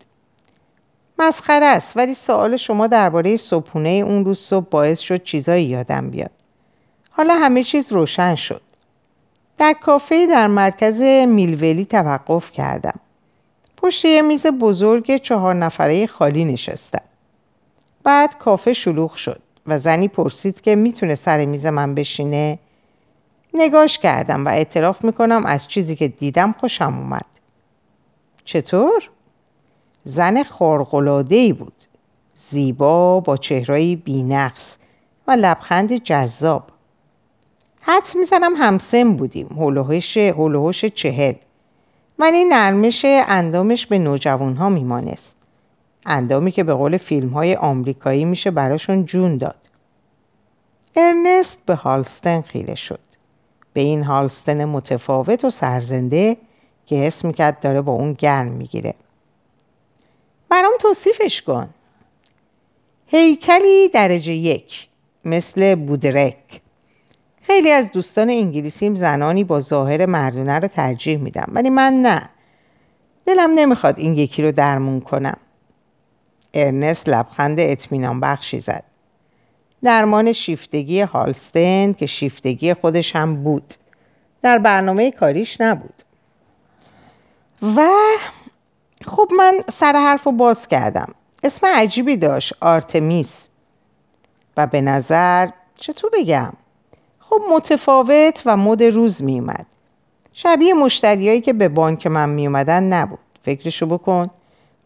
مسخره 1.18 1.66
است 1.66 1.96
ولی 1.96 2.14
سوال 2.14 2.56
شما 2.56 2.86
درباره 2.86 3.36
صبحونه 3.36 3.88
اون 3.88 4.24
روز 4.24 4.38
صبح 4.38 4.66
باعث 4.70 5.00
شد 5.00 5.22
چیزایی 5.22 5.64
یادم 5.64 6.10
بیاد. 6.10 6.30
حالا 7.10 7.34
همه 7.34 7.64
چیز 7.64 7.92
روشن 7.92 8.34
شد. 8.34 8.62
در 9.58 9.72
کافه 9.82 10.26
در 10.26 10.46
مرکز 10.46 11.00
میلولی 11.28 11.84
توقف 11.84 12.52
کردم. 12.52 13.00
پشت 13.76 14.04
یه 14.04 14.22
میز 14.22 14.46
بزرگ 14.46 15.16
چهار 15.16 15.54
نفره 15.54 16.06
خالی 16.06 16.44
نشستم. 16.44 17.02
بعد 18.02 18.38
کافه 18.38 18.72
شلوغ 18.72 19.14
شد 19.14 19.40
و 19.66 19.78
زنی 19.78 20.08
پرسید 20.08 20.60
که 20.60 20.76
می‌تونه 20.76 21.14
سر 21.14 21.44
میز 21.44 21.66
من 21.66 21.94
بشینه؟ 21.94 22.58
نگاش 23.58 23.98
کردم 23.98 24.46
و 24.46 24.48
اعتراف 24.48 25.04
می‌کنم 25.04 25.46
از 25.46 25.68
چیزی 25.68 25.96
که 25.96 26.08
دیدم 26.08 26.52
خوشم 26.52 26.98
اومد. 26.98 27.24
چطور؟ 28.44 29.10
زن 30.04 30.42
خارقلادهی 30.42 31.52
بود. 31.52 31.82
زیبا 32.36 33.20
با 33.20 33.36
چهرهی 33.36 33.96
بینقص 33.96 34.76
و 35.26 35.30
لبخند 35.30 35.96
جذاب. 35.96 36.70
حدس 37.80 38.16
می‌زنم 38.16 38.54
همسن 38.56 39.16
بودیم. 39.16 39.48
هلوهش, 39.58 40.16
هلوهش 40.16 40.84
چهل. 40.84 41.34
ولی 42.18 42.44
نرمش 42.44 43.04
اندامش 43.08 43.86
به 43.86 43.98
نوجوان 43.98 44.56
ها 44.56 44.68
میمانست. 44.68 45.36
اندامی 46.06 46.52
که 46.52 46.64
به 46.64 46.74
قول 46.74 46.96
فیلم 46.96 47.28
های 47.28 47.54
آمریکایی 47.54 48.24
میشه 48.24 48.50
براشون 48.50 49.04
جون 49.04 49.36
داد. 49.36 49.56
ارنست 50.96 51.58
به 51.66 51.74
هالستن 51.74 52.40
خیره 52.40 52.74
شد. 52.74 53.00
به 53.76 53.82
این 53.82 54.02
هالستن 54.02 54.64
متفاوت 54.64 55.44
و 55.44 55.50
سرزنده 55.50 56.36
که 56.86 56.96
حس 56.96 57.24
می‌کرد 57.24 57.60
داره 57.60 57.82
با 57.82 57.92
اون 57.92 58.12
گرم 58.12 58.52
می‌گیره. 58.52 58.94
برام 60.48 60.72
توصیفش 60.80 61.42
کن. 61.42 61.68
هیکلی 63.06 63.88
درجه 63.88 64.32
یک 64.32 64.88
مثل 65.24 65.74
بودرک. 65.74 66.60
خیلی 67.42 67.70
از 67.70 67.92
دوستان 67.92 68.30
انگلیسیم 68.30 68.94
زنانی 68.94 69.44
با 69.44 69.60
ظاهر 69.60 70.06
مردونه 70.06 70.58
رو 70.58 70.68
ترجیح 70.68 71.18
میدم 71.18 71.46
ولی 71.48 71.70
من 71.70 71.92
نه. 71.92 72.28
دلم 73.26 73.50
نمی‌خواد 73.54 73.98
این 73.98 74.14
یکی 74.14 74.42
رو 74.42 74.52
درمون 74.52 75.00
کنم. 75.00 75.38
ارنست 76.54 77.08
لبخند 77.08 77.60
اطمینان 77.60 78.20
بخشی 78.20 78.60
زد. 78.60 78.84
درمان 79.82 80.32
شیفتگی 80.32 81.00
هالستن 81.00 81.92
که 81.92 82.06
شیفتگی 82.06 82.74
خودش 82.74 83.16
هم 83.16 83.42
بود. 83.42 83.74
در 84.42 84.58
برنامه 84.58 85.10
کاریش 85.10 85.60
نبود. 85.60 85.94
و 87.62 87.88
خب 89.06 89.30
من 89.38 89.60
سر 89.70 89.92
حرف 89.92 90.24
رو 90.24 90.32
باز 90.32 90.68
کردم. 90.68 91.14
اسم 91.42 91.66
عجیبی 91.66 92.16
داشت 92.16 92.54
آرتمیس. 92.60 93.48
و 94.56 94.66
به 94.66 94.80
نظر 94.80 95.48
چطور 95.78 96.10
بگم؟ 96.14 96.52
خب 97.20 97.40
متفاوت 97.50 98.42
و 98.46 98.56
مد 98.56 98.82
روز 98.82 99.22
میومد 99.22 99.66
شبیه 100.32 100.74
مشتریایی 100.74 101.40
که 101.40 101.52
به 101.52 101.68
بانک 101.68 102.06
من 102.06 102.28
میومدن 102.28 102.82
نبود. 102.82 103.18
فکرشو 103.42 103.86
بکن. 103.86 104.30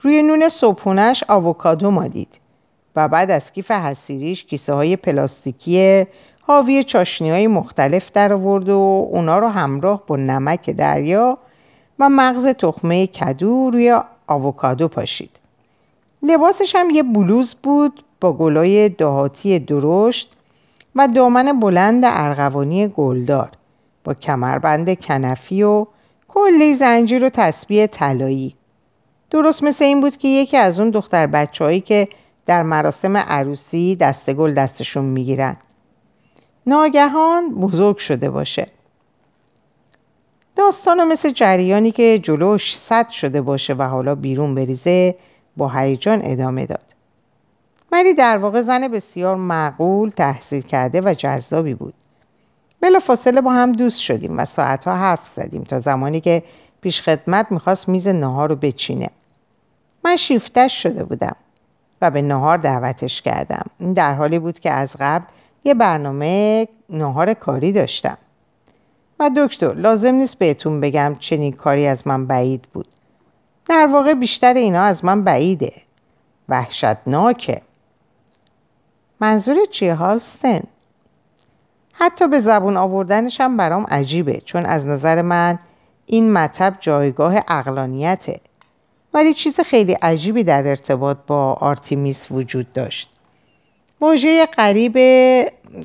روی 0.03 0.23
نون 0.23 0.49
صبحونش 0.49 1.25
آووکادو 1.29 1.91
مادید 1.91 2.41
و 2.97 3.09
بعد 3.09 3.31
از 3.31 3.53
کیف 3.53 3.71
حسیریش 3.71 4.45
کیسه 4.45 4.73
های 4.73 4.97
پلاستیکی 4.97 6.07
حاوی 6.41 6.85
چاشنی 6.85 7.31
های 7.31 7.47
مختلف 7.47 8.13
در 8.13 8.33
آورد 8.33 8.69
و 8.69 9.09
اونا 9.13 9.39
رو 9.39 9.49
همراه 9.49 10.03
با 10.07 10.17
نمک 10.17 10.71
دریا 10.71 11.39
و 11.99 12.09
مغز 12.09 12.47
تخمه 12.47 13.07
کدو 13.07 13.71
روی 13.71 14.01
آووکادو 14.27 14.89
پاشید. 14.89 15.31
لباسش 16.23 16.75
هم 16.75 16.91
یه 16.91 17.03
بلوز 17.03 17.55
بود 17.55 18.03
با 18.21 18.33
گلای 18.33 18.89
دهاتی 18.89 19.59
درشت 19.59 20.33
و 20.97 21.09
دامن 21.09 21.61
بلند 21.61 22.03
ارغوانی 22.07 22.89
گلدار 22.89 23.51
با 24.05 24.15
کمربند 24.15 25.01
کنفی 25.01 25.63
و 25.63 25.87
کلی 26.29 26.75
زنجیر 26.75 27.25
و 27.25 27.29
تسبیح 27.29 27.87
طلایی 27.87 28.55
درست 29.31 29.63
مثل 29.63 29.85
این 29.85 30.01
بود 30.01 30.17
که 30.17 30.29
یکی 30.29 30.57
از 30.57 30.81
اون 30.81 30.91
دختر 30.91 31.27
بچههایی 31.27 31.81
که 31.81 32.09
در 32.47 32.63
مراسم 32.63 33.17
عروسی 33.17 33.97
دستگل 33.97 34.55
دستشون 34.55 35.05
می‌گیرن. 35.05 35.57
ناگهان 36.67 37.55
بزرگ 37.55 37.97
شده 37.97 38.31
باشه. 38.31 38.67
داستانو 40.57 41.05
مثل 41.05 41.33
جریانی 41.33 41.93
که 41.93 42.19
جلوش 42.23 42.79
صد 42.79 43.09
شده 43.09 43.41
باشه 43.41 43.75
و 43.75 43.83
حالا 43.83 44.15
بیرون 44.15 44.55
بریزه 44.55 45.15
با 45.57 45.69
هیجان 45.69 46.21
ادامه 46.25 46.67
داد. 46.67 46.95
ولی 47.93 48.15
در 48.15 48.39
واقع 48.39 48.63
زن 48.63 48.89
بسیار 48.89 49.37
معقول 49.37 50.09
تحصیل 50.11 50.63
کرده 50.63 51.01
و 51.01 51.15
جذابی 51.15 51.75
بود. 51.75 51.95
بلا 52.81 52.99
فاصله 52.99 53.41
با 53.41 53.53
هم 53.53 53.73
دوست 53.73 54.01
شدیم 54.01 54.39
و 54.39 54.45
ساعتها 54.45 54.97
حرف 54.97 55.29
زدیم 55.29 55.63
تا 55.63 55.81
زمانی 55.81 56.21
که 56.21 56.43
پیش 56.81 57.03
خدمت 57.03 57.53
می‌خواست 57.53 57.89
میز 57.89 58.09
نهار 58.09 58.49
رو 58.49 58.57
بچینه. 58.57 59.11
من 60.05 60.17
شیفتش 60.17 60.83
شده 60.83 61.05
بودم. 61.05 61.37
و 62.03 62.11
به 62.11 62.23
نهار 62.23 62.59
دعوتش 62.59 63.23
کردم. 63.23 63.67
این 63.79 63.93
در 63.93 64.15
حالی 64.15 64.39
بود 64.39 64.61
که 64.61 64.73
از 64.73 64.97
قبل 65.01 65.25
یه 65.65 65.75
برنامه 65.75 66.69
نهار 66.89 67.35
کاری 67.35 67.73
داشتم. 67.73 68.19
و 69.21 69.31
دکتر 69.37 69.75
لازم 69.75 70.15
نیست 70.15 70.39
بهتون 70.39 70.81
بگم 70.81 71.17
چنین 71.19 71.53
کاری 71.53 71.87
از 71.87 72.07
من 72.07 72.27
بعید 72.27 72.69
بود. 72.73 72.87
در 73.69 73.89
واقع 73.93 74.15
بیشتر 74.15 74.55
اینا 74.55 74.83
از 74.83 75.05
من 75.05 75.25
بعیده. 75.25 75.73
وحشتناکه. 76.49 77.63
منظور 79.21 79.57
چیه 79.71 79.95
هالستن؟ 79.95 80.61
حتی 81.93 82.29
به 82.29 82.41
زبون 82.41 82.77
آوردنش 82.77 83.41
هم 83.41 83.57
برام 83.57 83.87
عجیبه 83.89 84.41
چون 84.45 84.67
از 84.67 84.87
نظر 84.87 85.23
من 85.23 85.59
این 86.07 86.33
مطب 86.33 86.77
جایگاه 86.81 87.35
اقلانیته 87.49 88.41
ولی 89.15 89.35
چیز 89.35 89.61
خیلی 89.61 89.93
عجیبی 89.93 90.45
در 90.45 90.69
ارتباط 90.69 91.17
با 91.27 91.53
آرتیمیس 91.53 92.27
وجود 92.31 92.73
داشت. 92.73 93.11
واژه 94.01 94.47
قریب 94.47 94.99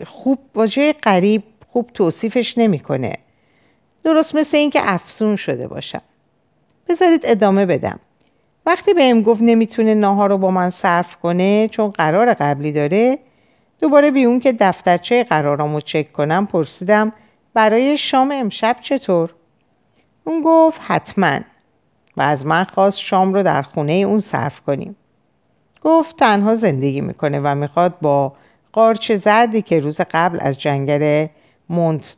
خوب 0.06 0.40
واژه 0.56 0.94
قریب 0.94 1.44
خوب 1.68 1.90
توصیفش 1.94 2.58
نمی‌کنه. 2.58 3.14
درست 4.04 4.36
مثل 4.36 4.58
اینکه 4.58 4.80
افسون 4.84 5.36
شده 5.36 5.68
باشم 5.68 6.02
بذارید 6.90 7.22
ادامه 7.24 7.66
بدم. 7.66 8.00
وقتی 8.66 8.94
بهم 8.94 9.22
گفت 9.22 9.42
نمی‌تونه 9.42 9.94
ناهار 9.94 10.30
رو 10.30 10.38
با 10.38 10.52
من 10.52 10.70
صرف 10.70 11.16
کنه 11.16 11.68
چون 11.68 11.90
قرار 11.90 12.34
قبلی 12.34 12.72
داره 12.72 13.20
دوباره 13.80 14.12
بی 14.12 14.24
اون 14.24 14.40
که 14.40 14.54
دفترچه 14.54 15.24
قرارامو 15.24 15.82
چک 15.82 16.14
کنم 16.14 16.48
پرسیدم 16.48 17.14
برای 17.54 17.98
شام 17.98 18.32
امشب 18.32 18.78
چطور؟ 18.82 19.34
اون 20.24 20.42
گفت 20.46 20.82
حتما. 20.84 21.40
و 22.18 22.22
از 22.22 22.46
من 22.46 22.64
خواست 22.64 23.00
شام 23.00 23.34
رو 23.34 23.44
در 23.44 23.62
خونه 23.62 23.94
اون 23.94 24.20
صرف 24.20 24.60
کنیم. 24.62 24.96
گفت 25.82 26.18
تنها 26.18 26.56
زندگی 26.56 27.02
می‌کنه 27.02 27.40
و 27.44 27.56
می‌خواد 27.56 28.00
با 28.00 28.34
قارچ 28.74 29.12
زردی 29.12 29.62
که 29.62 29.80
روز 29.80 30.02
قبل 30.12 30.38
از 30.42 30.60
جنگل 30.60 31.28
مونت 31.70 32.18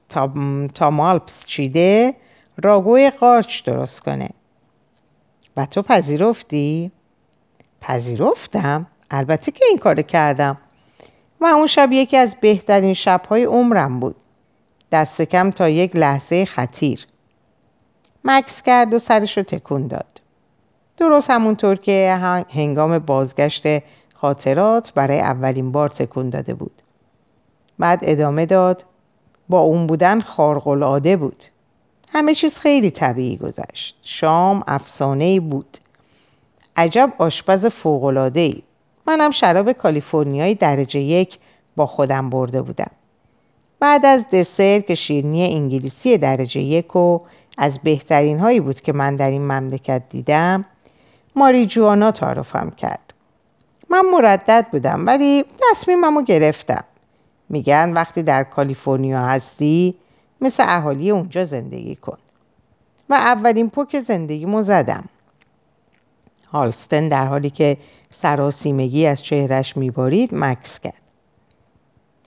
تامالپس 0.73 1.45
چیده 1.45 2.15
راگوی 2.63 3.09
قارچ 3.09 3.63
درست 3.63 3.99
کنه. 3.99 4.29
و 5.57 5.65
تو 5.65 5.81
پذیرفتی؟ 5.81 6.91
پذیرفتم؟ 7.81 8.87
البته 9.11 9.51
که 9.51 9.65
این 9.65 9.77
کار 9.77 10.01
کردم. 10.01 10.57
و 11.41 11.45
اون 11.45 11.67
شب 11.67 11.89
یکی 11.91 12.17
از 12.17 12.35
بهترین 12.41 12.93
شبهای 12.93 13.43
عمرم 13.43 13.99
بود. 13.99 14.15
دست 14.91 15.21
کم 15.21 15.51
تا 15.51 15.69
یک 15.69 15.95
لحظه 15.95 16.45
خطیر. 16.45 17.05
مکس 18.27 18.61
کرد 18.61 18.93
و 18.93 18.99
سرش 18.99 19.37
رو 19.37 19.43
تکون 19.43 19.87
داد. 19.87 20.21
درست 20.97 21.29
همونطور 21.29 21.75
که 21.75 22.17
هنگام 22.49 22.99
بازگشت 22.99 23.63
خاطرات 24.13 24.93
برای 24.93 25.19
اولین 25.19 25.71
بار 25.71 25.89
تکون 25.89 26.29
داده 26.29 26.53
بود. 26.53 26.81
بعد 27.79 27.99
ادامه 28.01 28.45
داد 28.45 28.85
با 29.49 29.59
اون 29.59 29.87
بودن 29.87 30.21
خارق‌العاده 30.21 31.17
بود. 31.17 31.43
همه 32.13 32.35
چیز 32.35 32.57
خیلی 32.57 32.91
طبیعی 32.91 33.37
گذشت. 33.37 33.97
شام 34.01 34.63
افسانه 34.67 35.39
بود. 35.39 35.77
عجب 36.75 37.13
آشپز 37.17 37.65
فوق‌العاده‌ای. 37.65 38.63
منم 39.07 39.31
شراب 39.31 39.71
کالیفرنیایی 39.71 40.55
درجه 40.55 40.99
یک 40.99 41.39
با 41.75 41.85
خودم 41.85 42.29
برده 42.29 42.61
بودم. 42.61 42.91
بعد 43.79 44.05
از 44.05 44.25
دسر 44.33 44.79
که 44.79 44.95
شیرنی 44.95 45.43
انگلیسی 45.53 46.17
درجه 46.17 46.61
یک 46.61 46.95
و 46.95 47.19
از 47.57 47.79
بهترین 47.79 48.39
هایی 48.39 48.59
بود 48.59 48.81
که 48.81 48.93
من 48.93 49.15
در 49.15 49.29
این 49.29 49.41
مملکت 49.41 50.01
دیدم 50.09 50.65
ماری 51.35 51.65
جوانا 51.65 52.11
تعارفم 52.11 52.69
کرد. 52.69 53.13
من 53.89 54.01
مردد 54.01 54.67
بودم 54.71 55.05
ولی 55.05 55.45
تصمیمم 55.71 56.17
رو 56.17 56.23
گرفتم. 56.23 56.83
میگن 57.49 57.93
وقتی 57.93 58.23
در 58.23 58.43
کالیفرنیا 58.43 59.25
هستی 59.25 59.95
مثل 60.41 60.63
اهالی 60.67 61.11
اونجا 61.11 61.43
زندگی 61.43 61.95
کن. 61.95 62.17
و 63.09 63.13
اولین 63.13 63.69
پک 63.69 63.99
زندگیمو 63.99 64.61
زدم. 64.61 65.03
هالستن 66.51 67.07
در 67.07 67.25
حالی 67.25 67.49
که 67.49 67.77
سراسیمگی 68.09 69.05
از 69.05 69.21
چهرش 69.21 69.77
میبارید 69.77 70.35
مکس 70.35 70.79
کرد. 70.79 71.01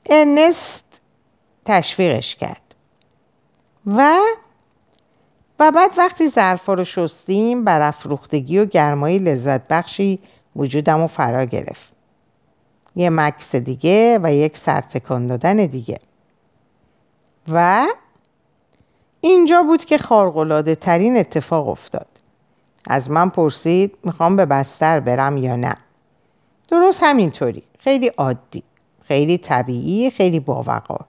ارنست 0.07 1.00
تشویقش 1.64 2.34
کرد. 2.34 2.74
و 3.86 4.18
و 5.61 5.70
بعد 5.70 5.90
وقتی 5.98 6.28
ظرفا 6.28 6.74
رو 6.74 6.84
شستیم 6.84 7.64
برافروختگی 7.64 8.58
و 8.58 8.64
گرمایی 8.64 9.18
لذت 9.18 9.68
بخشی 9.68 10.18
وجودم 10.56 11.00
رو 11.00 11.06
فرا 11.06 11.44
گرفت. 11.44 11.92
یه 12.96 13.11
مکس 13.11 13.56
دیگه 13.56 14.18
و 14.22 14.32
یک 14.32 14.56
سرتکان 14.56 15.26
دادن 15.26 15.56
دیگه. 15.56 16.00
و 17.52 17.86
اینجا 19.20 19.62
بود 19.62 19.84
که 19.84 19.98
خارقلاده 19.98 20.74
ترین 20.74 21.16
اتفاق 21.16 21.68
افتاد. 21.68 22.06
از 22.86 23.11
من 23.11 23.28
پرسید 23.28 23.96
می‌خوام 24.04 24.36
به 24.36 24.46
بستر 24.46 25.00
برم 25.00 25.36
یا 25.36 25.56
نه؟ 25.56 25.76
درست 26.68 27.00
همینطوری. 27.02 27.62
خیلی 27.78 28.06
عادی 28.06 28.62
خیلی 29.08 29.38
طبیعی 29.38 30.11
خیلی 30.11 30.40
باوقار. 30.40 31.04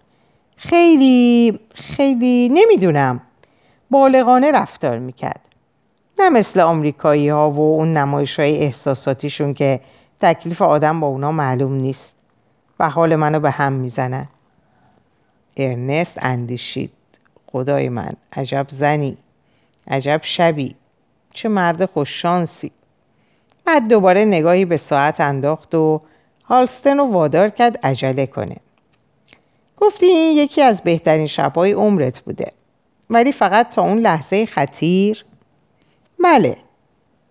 خیلی 0.56 1.60
خیلی 1.76 2.50
نمی‌دونم. 2.50 3.22
بالغانه 3.92 4.52
رفتار 4.52 5.00
می‌کرد. 5.00 5.42
نه 6.20 6.30
مثل 6.30 6.60
آمریکایی 6.60 7.30
ها 7.30 7.52
و 7.52 7.60
اون 7.60 7.94
نمایش 7.94 8.40
های 8.40 8.58
احساساتیشون 8.58 9.54
که 9.54 9.80
تکلیف 10.20 10.62
آدم 10.62 11.00
با 11.00 11.08
اونا 11.08 11.32
معلوم 11.32 11.74
نیست. 11.74 12.14
و 12.80 12.90
حال 12.90 13.16
منو 13.16 13.40
به 13.40 13.52
هم 13.52 13.74
می‌زنن. 13.74 14.28
ارنست 15.58 16.18
اندیشید. 16.22 16.92
خدای 17.52 17.90
من 17.90 18.12
عجب 18.34 18.66
زنی. 18.70 19.18
عجب 19.88 20.20
شبی. 20.24 20.76
چه 21.34 21.50
مرد 21.50 21.86
خوششانسی 21.86 22.72
بعد 23.66 23.88
دوباره 23.88 24.26
نگاهی 24.26 24.66
به 24.66 24.78
ساعت 24.78 25.22
انداخت 25.22 25.76
و 25.76 26.02
هالستن 26.46 26.98
رو 26.98 27.06
وادار 27.12 27.50
کرد 27.50 27.86
عجله 27.86 28.26
کنه. 28.26 28.56
گفتی 29.78 30.06
این 30.06 30.38
یکی 30.38 30.62
از 30.62 30.82
بهترین 30.82 31.28
شبهای 31.28 31.72
عمرت 31.72 32.20
بوده. 32.20 32.52
ولی 33.12 33.32
فقط 33.32 33.70
تا 33.70 33.82
اون 33.82 33.98
لحظه 33.98 34.46
خطیر. 34.46 35.26
بله 36.24 36.58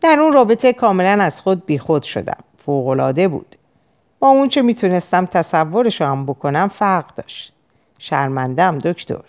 در 0.01 0.19
اون 0.21 0.33
رابطه 0.33 0.73
کاملا 0.73 1.25
از 1.25 1.41
خود 1.41 1.67
بیخود 1.67 2.03
شدم. 2.03 2.39
فوقالعاده 2.67 3.29
بود. 3.29 3.57
با 4.19 4.29
اون 4.29 4.49
چه 4.49 4.63
می‌تونستم 4.63 5.27
تصورش 5.27 6.03
هم 6.03 6.27
بکنم 6.27 6.69
فرق 6.69 7.15
داشت. 7.15 7.53
شرمندم 7.99 8.79
دکتر. 8.79 9.21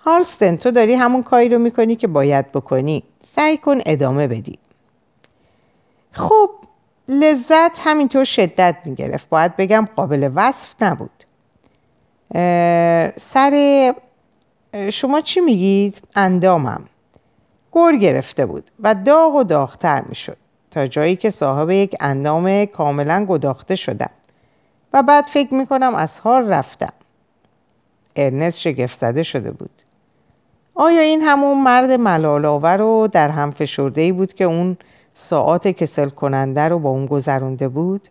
هالستن 0.00 0.56
تو 0.56 0.70
داری 0.70 0.94
همون 0.94 1.22
کاری 1.22 1.48
رو 1.48 1.58
می‌کنی 1.58 1.96
که 1.96 2.06
باید 2.06 2.52
بکنی. 2.52 3.02
سعی 3.36 3.56
کن 3.56 3.78
ادامه 3.86 4.26
بدی. 4.26 4.58
خب 6.12 6.50
لذت 7.08 7.80
همینطور 7.80 8.24
شدت 8.24 8.76
می‌گرفت. 8.84 9.28
باید 9.28 9.56
بگم 9.56 9.88
قابل 9.96 10.30
وصف 10.34 10.68
نبود. 10.80 11.24
سر 13.16 13.94
شما 14.92 15.20
چی 15.20 15.40
میگید؟ 15.40 16.02
اندامم 16.16 16.84
گر 17.72 17.96
گرفته 17.96 18.46
بود 18.46 18.70
و 18.80 18.94
داغ 18.94 19.34
و 19.34 19.42
داغتر 19.42 20.02
می‌شد 20.08 20.36
تا 20.70 20.86
جایی 20.86 21.16
که 21.16 21.30
صاحب 21.30 21.70
یک 21.70 21.96
اندام 22.00 22.64
کاملا 22.64 23.26
گداخته 23.28 23.76
شدم 23.76 24.10
و 24.92 25.02
بعد 25.02 25.24
فکر 25.24 25.54
می‌کنم 25.54 25.94
از 25.94 26.20
حال 26.20 26.52
رفتم 26.52 26.92
ارنست 28.16 28.58
شگفت 28.58 28.98
زده 28.98 29.22
شده 29.22 29.50
بود 29.50 29.82
آیا 30.74 31.00
این 31.00 31.22
همون 31.22 31.62
مرد 31.62 31.90
ملالاور 31.90 32.82
و 32.82 33.08
در 33.12 33.28
هم 33.28 33.50
فشرده 33.50 34.00
ای 34.00 34.12
بود 34.12 34.34
که 34.34 34.44
اون 34.44 34.76
ساعت 35.14 35.68
کسل 35.68 36.08
کننده 36.08 36.68
رو 36.68 36.78
با 36.78 36.90
اون 36.90 37.06
گذرونده 37.06 37.68
بود؟ 37.68 38.08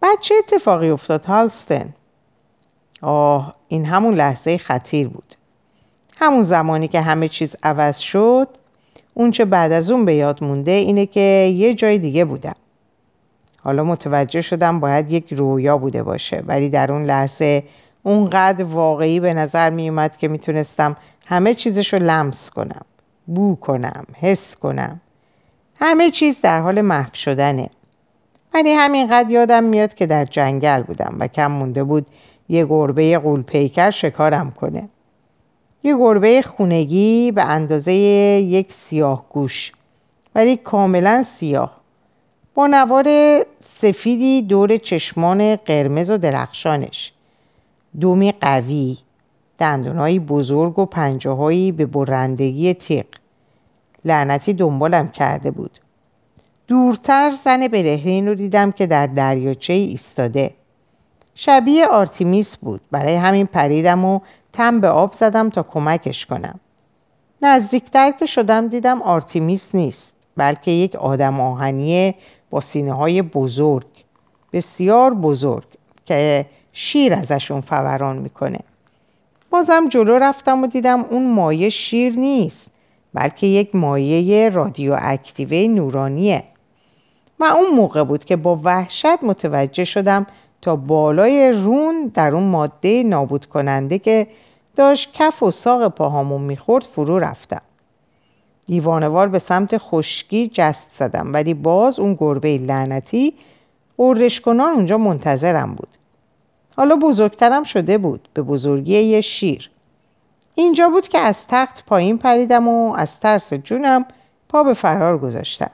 بعد 0.00 0.20
چه 0.20 0.34
اتفاقی 0.38 0.90
افتاد 0.90 1.24
هالستن؟ 1.24 1.94
آه 3.06 3.54
این 3.68 3.84
همون 3.84 4.14
لحظه 4.14 4.58
خطیر 4.58 5.08
بود. 5.08 5.34
همون 6.16 6.42
زمانی 6.42 6.88
که 6.88 7.00
همه 7.00 7.28
چیز 7.28 7.56
عوض 7.62 7.98
شد 7.98 8.48
اون 9.14 9.30
چه 9.30 9.44
بعد 9.44 9.72
از 9.72 9.90
اون 9.90 10.04
به 10.04 10.14
یاد 10.14 10.44
مونده 10.44 10.70
اینه 10.70 11.06
که 11.06 11.20
یه 11.56 11.74
جای 11.74 11.98
دیگه 11.98 12.24
بودم. 12.24 12.54
حالا 13.62 13.84
متوجه 13.84 14.42
شدم 14.42 14.80
باید 14.80 15.12
یک 15.12 15.32
رویا 15.32 15.78
بوده 15.78 16.02
باشه 16.02 16.42
ولی 16.46 16.68
در 16.68 16.92
اون 16.92 17.04
لحظه 17.04 17.62
اونقدر 18.02 18.64
واقعی 18.64 19.20
به 19.20 19.34
نظر 19.34 19.70
می 19.70 19.88
اومد 19.88 20.16
که 20.16 20.28
می‌تونستم 20.28 20.96
همه 21.26 21.54
چیزش 21.54 21.92
رو 21.92 21.98
لمس 21.98 22.50
کنم 22.50 22.84
بو 23.26 23.56
کنم 23.56 24.04
حس 24.20 24.56
کنم. 24.56 25.00
همه 25.78 26.10
چیز 26.10 26.40
در 26.40 26.60
حال 26.60 26.80
محو 26.80 27.14
شدنه. 27.14 27.70
ولی 28.54 28.72
همینقدر 28.72 29.30
یادم 29.30 29.64
میاد 29.64 29.94
که 29.94 30.06
در 30.06 30.24
جنگل 30.24 30.82
بودم 30.82 31.16
و 31.18 31.28
کم 31.28 31.46
مونده 31.46 31.84
بود 31.84 32.06
یه 32.48 32.66
گربه 32.66 33.18
قولپیکر 33.18 33.90
شکارم 33.90 34.50
کنه. 34.50 34.88
یه 35.82 35.96
گربه 35.96 36.42
خونگی 36.42 37.32
به 37.32 37.44
اندازه 37.44 37.92
یک 37.92 38.72
سیاه 38.72 39.26
گوش 39.30 39.72
ولی 40.34 40.56
کاملا 40.56 41.22
سیاه. 41.22 41.80
با 42.54 42.66
نوار 42.66 43.06
سفیدی 43.60 44.42
دور 44.42 44.76
چشمان 44.76 45.56
قرمز 45.56 46.10
و 46.10 46.18
درخشانش. 46.18 47.12
دومی 48.00 48.32
قوی 48.32 48.98
دندونهایی 49.58 50.18
بزرگ 50.18 50.78
و 50.78 50.86
پنجه 50.86 51.72
به 51.72 51.86
برندگی 51.86 52.74
تیغ. 52.74 53.06
لعنتی 54.04 54.54
دنبالم 54.54 55.08
کرده 55.08 55.50
بود. 55.50 55.78
دورتر 56.66 57.30
زن 57.44 57.68
برهنه‌ای 57.68 58.28
رو 58.28 58.34
دیدم 58.34 58.72
که 58.72 58.86
در 58.86 59.06
دریاچه 59.06 59.72
ایستاده. 59.72 60.50
شبیه 61.38 61.86
آرتیمیس 61.86 62.56
بود. 62.56 62.80
برای 62.90 63.14
همین 63.14 63.46
پریدم 63.46 64.04
و 64.04 64.20
تم 64.52 64.80
به 64.80 64.88
آب 64.88 65.12
زدم 65.12 65.50
تا 65.50 65.62
کمکش 65.62 66.26
کنم. 66.26 66.60
نزدیکتر 67.42 68.10
که 68.10 68.26
شدم 68.26 68.68
دیدم 68.68 69.02
آرتیمیس 69.02 69.74
نیست 69.74 70.14
بلکه 70.36 70.70
یک 70.70 70.94
آدم 70.94 71.40
آهنی 71.40 72.14
با 72.50 72.60
سینه 72.60 72.92
های 72.92 73.22
بزرگ 73.22 73.86
بسیار 74.52 75.14
بزرگ 75.14 75.66
که 76.06 76.46
شیر 76.72 77.14
ازشون 77.14 77.60
فوران 77.60 78.16
می‌کنه. 78.16 78.58
بازم 79.50 79.88
جلو 79.88 80.18
رفتم 80.18 80.62
و 80.62 80.66
دیدم 80.66 81.04
اون 81.10 81.34
مایه 81.34 81.70
شیر 81.70 82.18
نیست 82.18 82.70
بلکه 83.14 83.46
یک 83.46 83.74
مایه 83.74 84.48
رادیواکتیو 84.48 85.70
نورانیه. 85.70 86.44
و 87.40 87.44
اون 87.44 87.70
موقع 87.74 88.04
بود 88.04 88.24
که 88.24 88.36
با 88.36 88.60
وحشت 88.64 89.22
متوجه 89.22 89.84
شدم 89.84 90.26
تا 90.62 90.76
بالای 90.76 91.52
رون 91.52 92.10
در 92.14 92.34
اون 92.34 92.42
ماده 92.42 93.02
نابود 93.02 93.46
کننده 93.46 93.98
که 93.98 94.26
داشت 94.76 95.10
کف 95.14 95.42
و 95.42 95.50
ساق 95.50 95.88
پاهامون 95.88 96.40
می‌خورد 96.40 96.84
فرو 96.84 97.18
رفتم. 97.18 97.62
دیوانوار 98.66 99.28
به 99.28 99.38
سمت 99.38 99.78
خشکی 99.78 100.50
جست 100.54 100.86
زدم 100.94 101.32
ولی 101.32 101.54
باز 101.54 101.98
اون 101.98 102.14
گربه 102.14 102.58
لعنتی 102.58 103.34
قررشکنان 103.98 104.72
اونجا 104.72 104.98
منتظرم 104.98 105.74
بود. 105.74 105.88
حالا 106.76 106.96
بزرگترم 106.96 107.64
شده 107.64 107.98
بود 107.98 108.28
به 108.34 108.42
بزرگی 108.42 108.98
یه 108.98 109.20
شیر. 109.20 109.70
اینجا 110.54 110.88
بود 110.88 111.08
که 111.08 111.18
از 111.18 111.46
تخت 111.46 111.86
پایین 111.86 112.18
پریدم 112.18 112.68
و 112.68 112.94
از 112.96 113.20
ترس 113.20 113.54
جونم 113.54 114.04
پا 114.48 114.62
به 114.62 114.74
فرار 114.74 115.18
گذاشتم. 115.18 115.70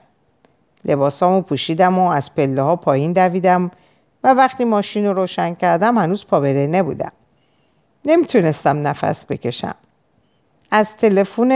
لباسامو 0.85 1.41
پوشیدم 1.41 1.99
و 1.99 2.09
از 2.09 2.35
پله 2.35 2.61
ها 2.61 2.75
پایین 2.75 3.13
دویدم. 3.13 3.71
و 4.23 4.33
وقتی 4.33 4.65
ماشین 4.65 5.05
رو 5.05 5.13
روشن 5.13 5.53
کردم 5.53 5.97
هنوز 5.97 6.25
پا 6.25 6.39
نبودم. 6.39 7.11
نمی‌تونستم 8.05 8.87
نفس 8.87 9.25
بکشم. 9.25 9.75
از 10.71 10.97
تلفن 10.97 11.51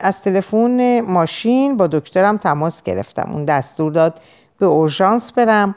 از 0.00 0.22
تلفن 0.22 1.00
ماشین 1.00 1.76
با 1.76 1.86
دکترم 1.86 2.36
تماس 2.36 2.82
گرفتم. 2.82 3.30
اون 3.32 3.44
دستور 3.44 3.92
داد 3.92 4.20
به 4.58 4.66
اورژانس 4.66 5.32
برم 5.32 5.74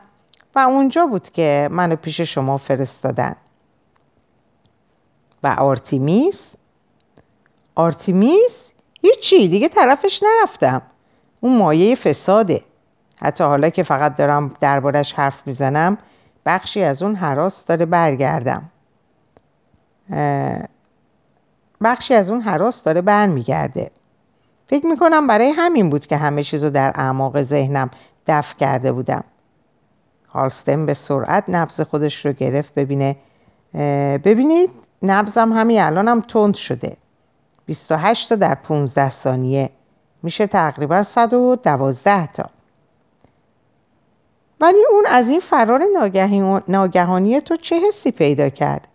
و 0.55 0.59
اونجا 0.59 1.05
بود 1.05 1.29
که 1.29 1.69
منو 1.71 1.95
پیش 1.95 2.21
شما 2.21 2.57
فرستادن. 2.57 3.35
و 5.43 5.47
آرتیمیس؟ 5.47 6.55
آرتیمیس؟ 7.75 8.71
هیچی 9.01 9.47
دیگه 9.47 9.67
طرفش 9.67 10.23
نرفتم. 10.23 10.81
اون 11.39 11.57
مایه 11.57 11.95
فساده. 11.95 12.63
حتی 13.21 13.43
حالا 13.43 13.69
که 13.69 13.83
فقط 13.83 14.15
دارم 14.15 14.55
دربارش 14.61 15.13
حرف 15.13 15.41
می‌زنم 15.45 15.97
بخشی 16.45 16.83
از 16.83 17.03
اون 17.03 17.15
حراس 17.15 17.65
داره 17.65 17.85
برگردم. 17.85 18.69
بخشی 21.83 22.13
از 22.13 22.29
اون 22.29 22.41
حراس 22.41 22.83
داره 22.83 23.01
برمیگرده. 23.01 23.91
فکر 24.67 24.85
می‌کنم 24.85 25.27
برای 25.27 25.49
همین 25.49 25.89
بود 25.89 26.05
که 26.05 26.17
همه 26.17 26.43
چیزو 26.43 26.69
در 26.69 26.91
اعماق 26.95 27.41
ذهنم 27.41 27.89
دفع 28.27 28.55
کرده 28.55 28.91
بودم. 28.91 29.23
هالستن 30.29 30.85
به 30.85 30.93
سرعت 30.93 31.43
نبز 31.47 31.81
خودش 31.81 32.25
رو 32.25 32.33
گرفت 32.33 32.73
ببینه. 32.73 33.15
ببینید 34.17 34.69
نبزم 35.03 35.53
همین 35.53 35.81
الانم 35.81 36.21
تند 36.21 36.55
شده. 36.55 36.97
28 37.65 38.29
تا 38.29 38.35
در 38.35 38.55
15 38.55 39.09
ثانیه. 39.09 39.69
میشه 40.23 40.47
تقریبا 40.47 41.03
112 41.03 42.27
تا. 42.27 42.49
ولی 44.59 44.85
اون 44.91 45.03
از 45.07 45.29
این 45.29 45.39
فرار 45.39 45.83
ناگهانی 46.67 47.41
تو 47.41 47.55
چه 47.55 47.79
حسی 47.87 48.11
پیدا 48.11 48.49
کرد؟ 48.49 48.87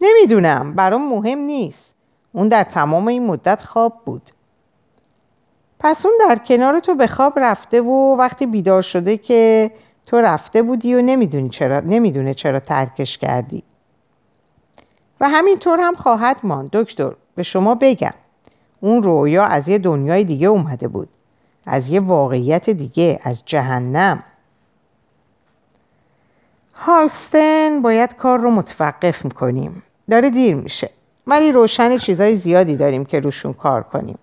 نمی‌دونم 0.00 0.74
برام 0.74 1.08
مهم 1.08 1.38
نیست. 1.38 1.94
اون 2.32 2.48
در 2.48 2.64
تمام 2.64 3.08
این 3.08 3.26
مدت 3.26 3.62
خواب 3.62 4.02
بود. 4.04 4.22
پس 5.78 6.06
اون 6.06 6.14
در 6.28 6.36
کنار 6.36 6.80
تو 6.80 6.94
به 6.94 7.06
خواب 7.06 7.38
رفته 7.38 7.80
و 7.80 8.16
وقتی 8.18 8.46
بیدار 8.46 8.82
شده 8.82 9.16
که 9.16 9.70
تو 10.06 10.20
رفته 10.20 10.62
بودی 10.62 10.94
و 10.94 11.02
نمی‌دونی 11.02 11.48
چرا 11.48 11.80
نمی‌دونه 11.80 12.34
چرا 12.34 12.60
ترکش 12.60 13.18
کردی. 13.18 13.62
و 15.20 15.28
همینطور 15.28 15.80
هم 15.80 15.94
خواهد 15.94 16.36
ماند. 16.42 16.70
دکتر 16.72 17.12
به 17.34 17.42
شما 17.42 17.74
بگم. 17.74 18.14
اون 18.80 19.02
رویا 19.02 19.44
از 19.44 19.68
یه 19.68 19.78
دنیای 19.78 20.24
دیگه 20.24 20.46
اومده 20.46 20.88
بود. 20.88 21.08
از 21.66 21.88
یه 21.88 22.00
واقعیت 22.00 22.70
دیگه 22.70 23.20
از 23.22 23.42
جهنم. 23.44 24.22
هالستن 26.78 27.82
باید 27.82 28.16
کار 28.16 28.38
رو 28.38 28.50
متوقف 28.50 29.24
می‌کنیم. 29.24 29.82
داره 30.10 30.30
دیر 30.30 30.54
میشه. 30.56 30.90
ولی 31.26 31.52
روشن 31.52 31.96
چیزای 31.96 32.36
زیادی 32.36 32.76
داریم 32.76 33.04
که 33.04 33.20
روشون 33.20 33.52
کار 33.52 33.82
کنیم. 33.82 34.18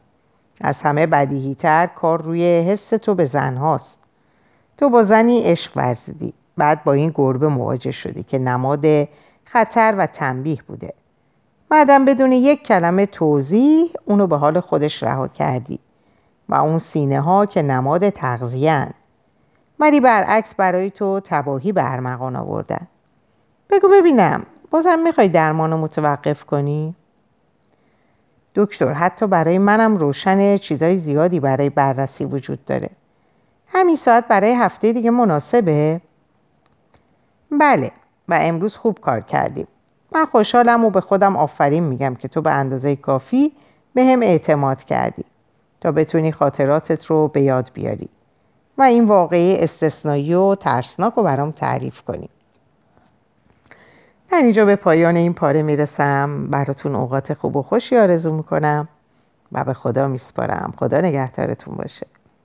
از 0.61 0.81
همه 0.81 1.07
بدیهیتر 1.07 1.87
کار 1.87 2.21
روی 2.21 2.59
حس 2.59 2.89
تو 2.89 3.15
به 3.15 3.25
زن 3.25 3.57
هاست. 3.57 3.99
تو 4.77 4.89
با 4.89 5.03
زنی 5.03 5.39
عشق 5.39 5.71
ورزیدی. 5.75 6.33
بعد 6.57 6.83
با 6.83 6.93
این 6.93 7.11
گربه 7.15 7.47
مواجه 7.47 7.91
شدی 7.91 8.23
که 8.23 8.39
نماد 8.39 8.85
خطر 9.45 9.95
و 9.97 10.05
تنبیه 10.05 10.59
بوده. 10.67 10.93
بعدم 11.69 12.05
بدون 12.05 12.31
یک 12.31 12.63
کلمه 12.63 13.05
توضیح 13.05 13.91
اونو 14.05 14.27
به 14.27 14.37
حال 14.37 14.59
خودش 14.59 15.03
رها 15.03 15.27
کردی. 15.27 15.79
و 16.49 16.55
اون 16.55 16.79
سینه 16.79 17.21
ها 17.21 17.45
که 17.45 17.61
نماد 17.61 18.09
تغذیه 18.09 18.89
ولی 19.83 19.99
برعکس 19.99 20.55
برای 20.55 20.91
تو 20.91 21.19
تباهی 21.23 21.71
به 21.71 21.91
ارمغان 21.91 22.35
آوردن. 22.35 22.87
بگو 23.69 23.87
ببینم 23.89 24.45
بازم 24.71 24.99
می‌خوای 24.99 25.29
درمان 25.29 25.71
رو 25.71 25.77
متوقف 25.77 26.43
کنی؟ 26.43 26.95
دکتر 28.55 28.93
حتی 28.93 29.27
برای 29.27 29.57
منم 29.57 29.97
روشن 29.97 30.57
چیزای 30.57 30.95
زیادی 30.97 31.39
برای 31.39 31.69
بررسی 31.69 32.25
وجود 32.25 32.65
داره. 32.65 32.89
همین 33.67 33.95
ساعت 33.95 34.27
برای 34.27 34.53
هفته 34.53 34.93
دیگه 34.93 35.11
مناسبه؟ 35.11 36.01
بله 37.51 37.91
و 38.27 38.39
امروز 38.41 38.77
خوب 38.77 38.99
کار 38.99 39.21
کردیم. 39.21 39.67
من 40.11 40.25
خوشحالم 40.25 40.85
و 40.85 40.89
به 40.89 41.01
خودم 41.01 41.35
آفرین 41.35 41.83
میگم 41.83 42.15
که 42.15 42.27
تو 42.27 42.41
به 42.41 42.51
اندازه 42.51 42.95
کافی 42.95 43.53
به 43.93 44.03
هم 44.03 44.21
اعتماد 44.21 44.83
کردی. 44.83 45.25
تا 45.81 45.91
بتونی 45.91 46.31
خاطراتت 46.31 47.05
رو 47.05 47.27
به 47.27 47.41
یاد 47.41 47.71
بیاری. 47.73 48.09
و 48.77 48.81
این 48.81 49.05
واقعی 49.05 49.55
استثنایی 49.55 50.33
و 50.33 50.55
ترسناک 50.55 51.13
رو 51.13 51.23
برام 51.23 51.51
تعریف 51.51 52.01
کنی 52.01 52.29
در 54.29 54.37
اینجا 54.37 54.65
به 54.65 54.75
پایان 54.75 55.15
این 55.15 55.33
پاره 55.33 55.61
می‌رسم. 55.61 56.47
براتون 56.47 56.95
اوقات 56.95 57.33
خوب 57.33 57.55
و 57.55 57.61
خوشی 57.61 57.97
آرزو 57.97 58.33
می‌کنم 58.33 58.87
و 59.51 59.63
به 59.63 59.73
خدا 59.73 60.07
میسپارم. 60.07 60.73
خدا 60.77 60.97
نگهدارتون 60.97 61.75
باشه. 61.75 62.07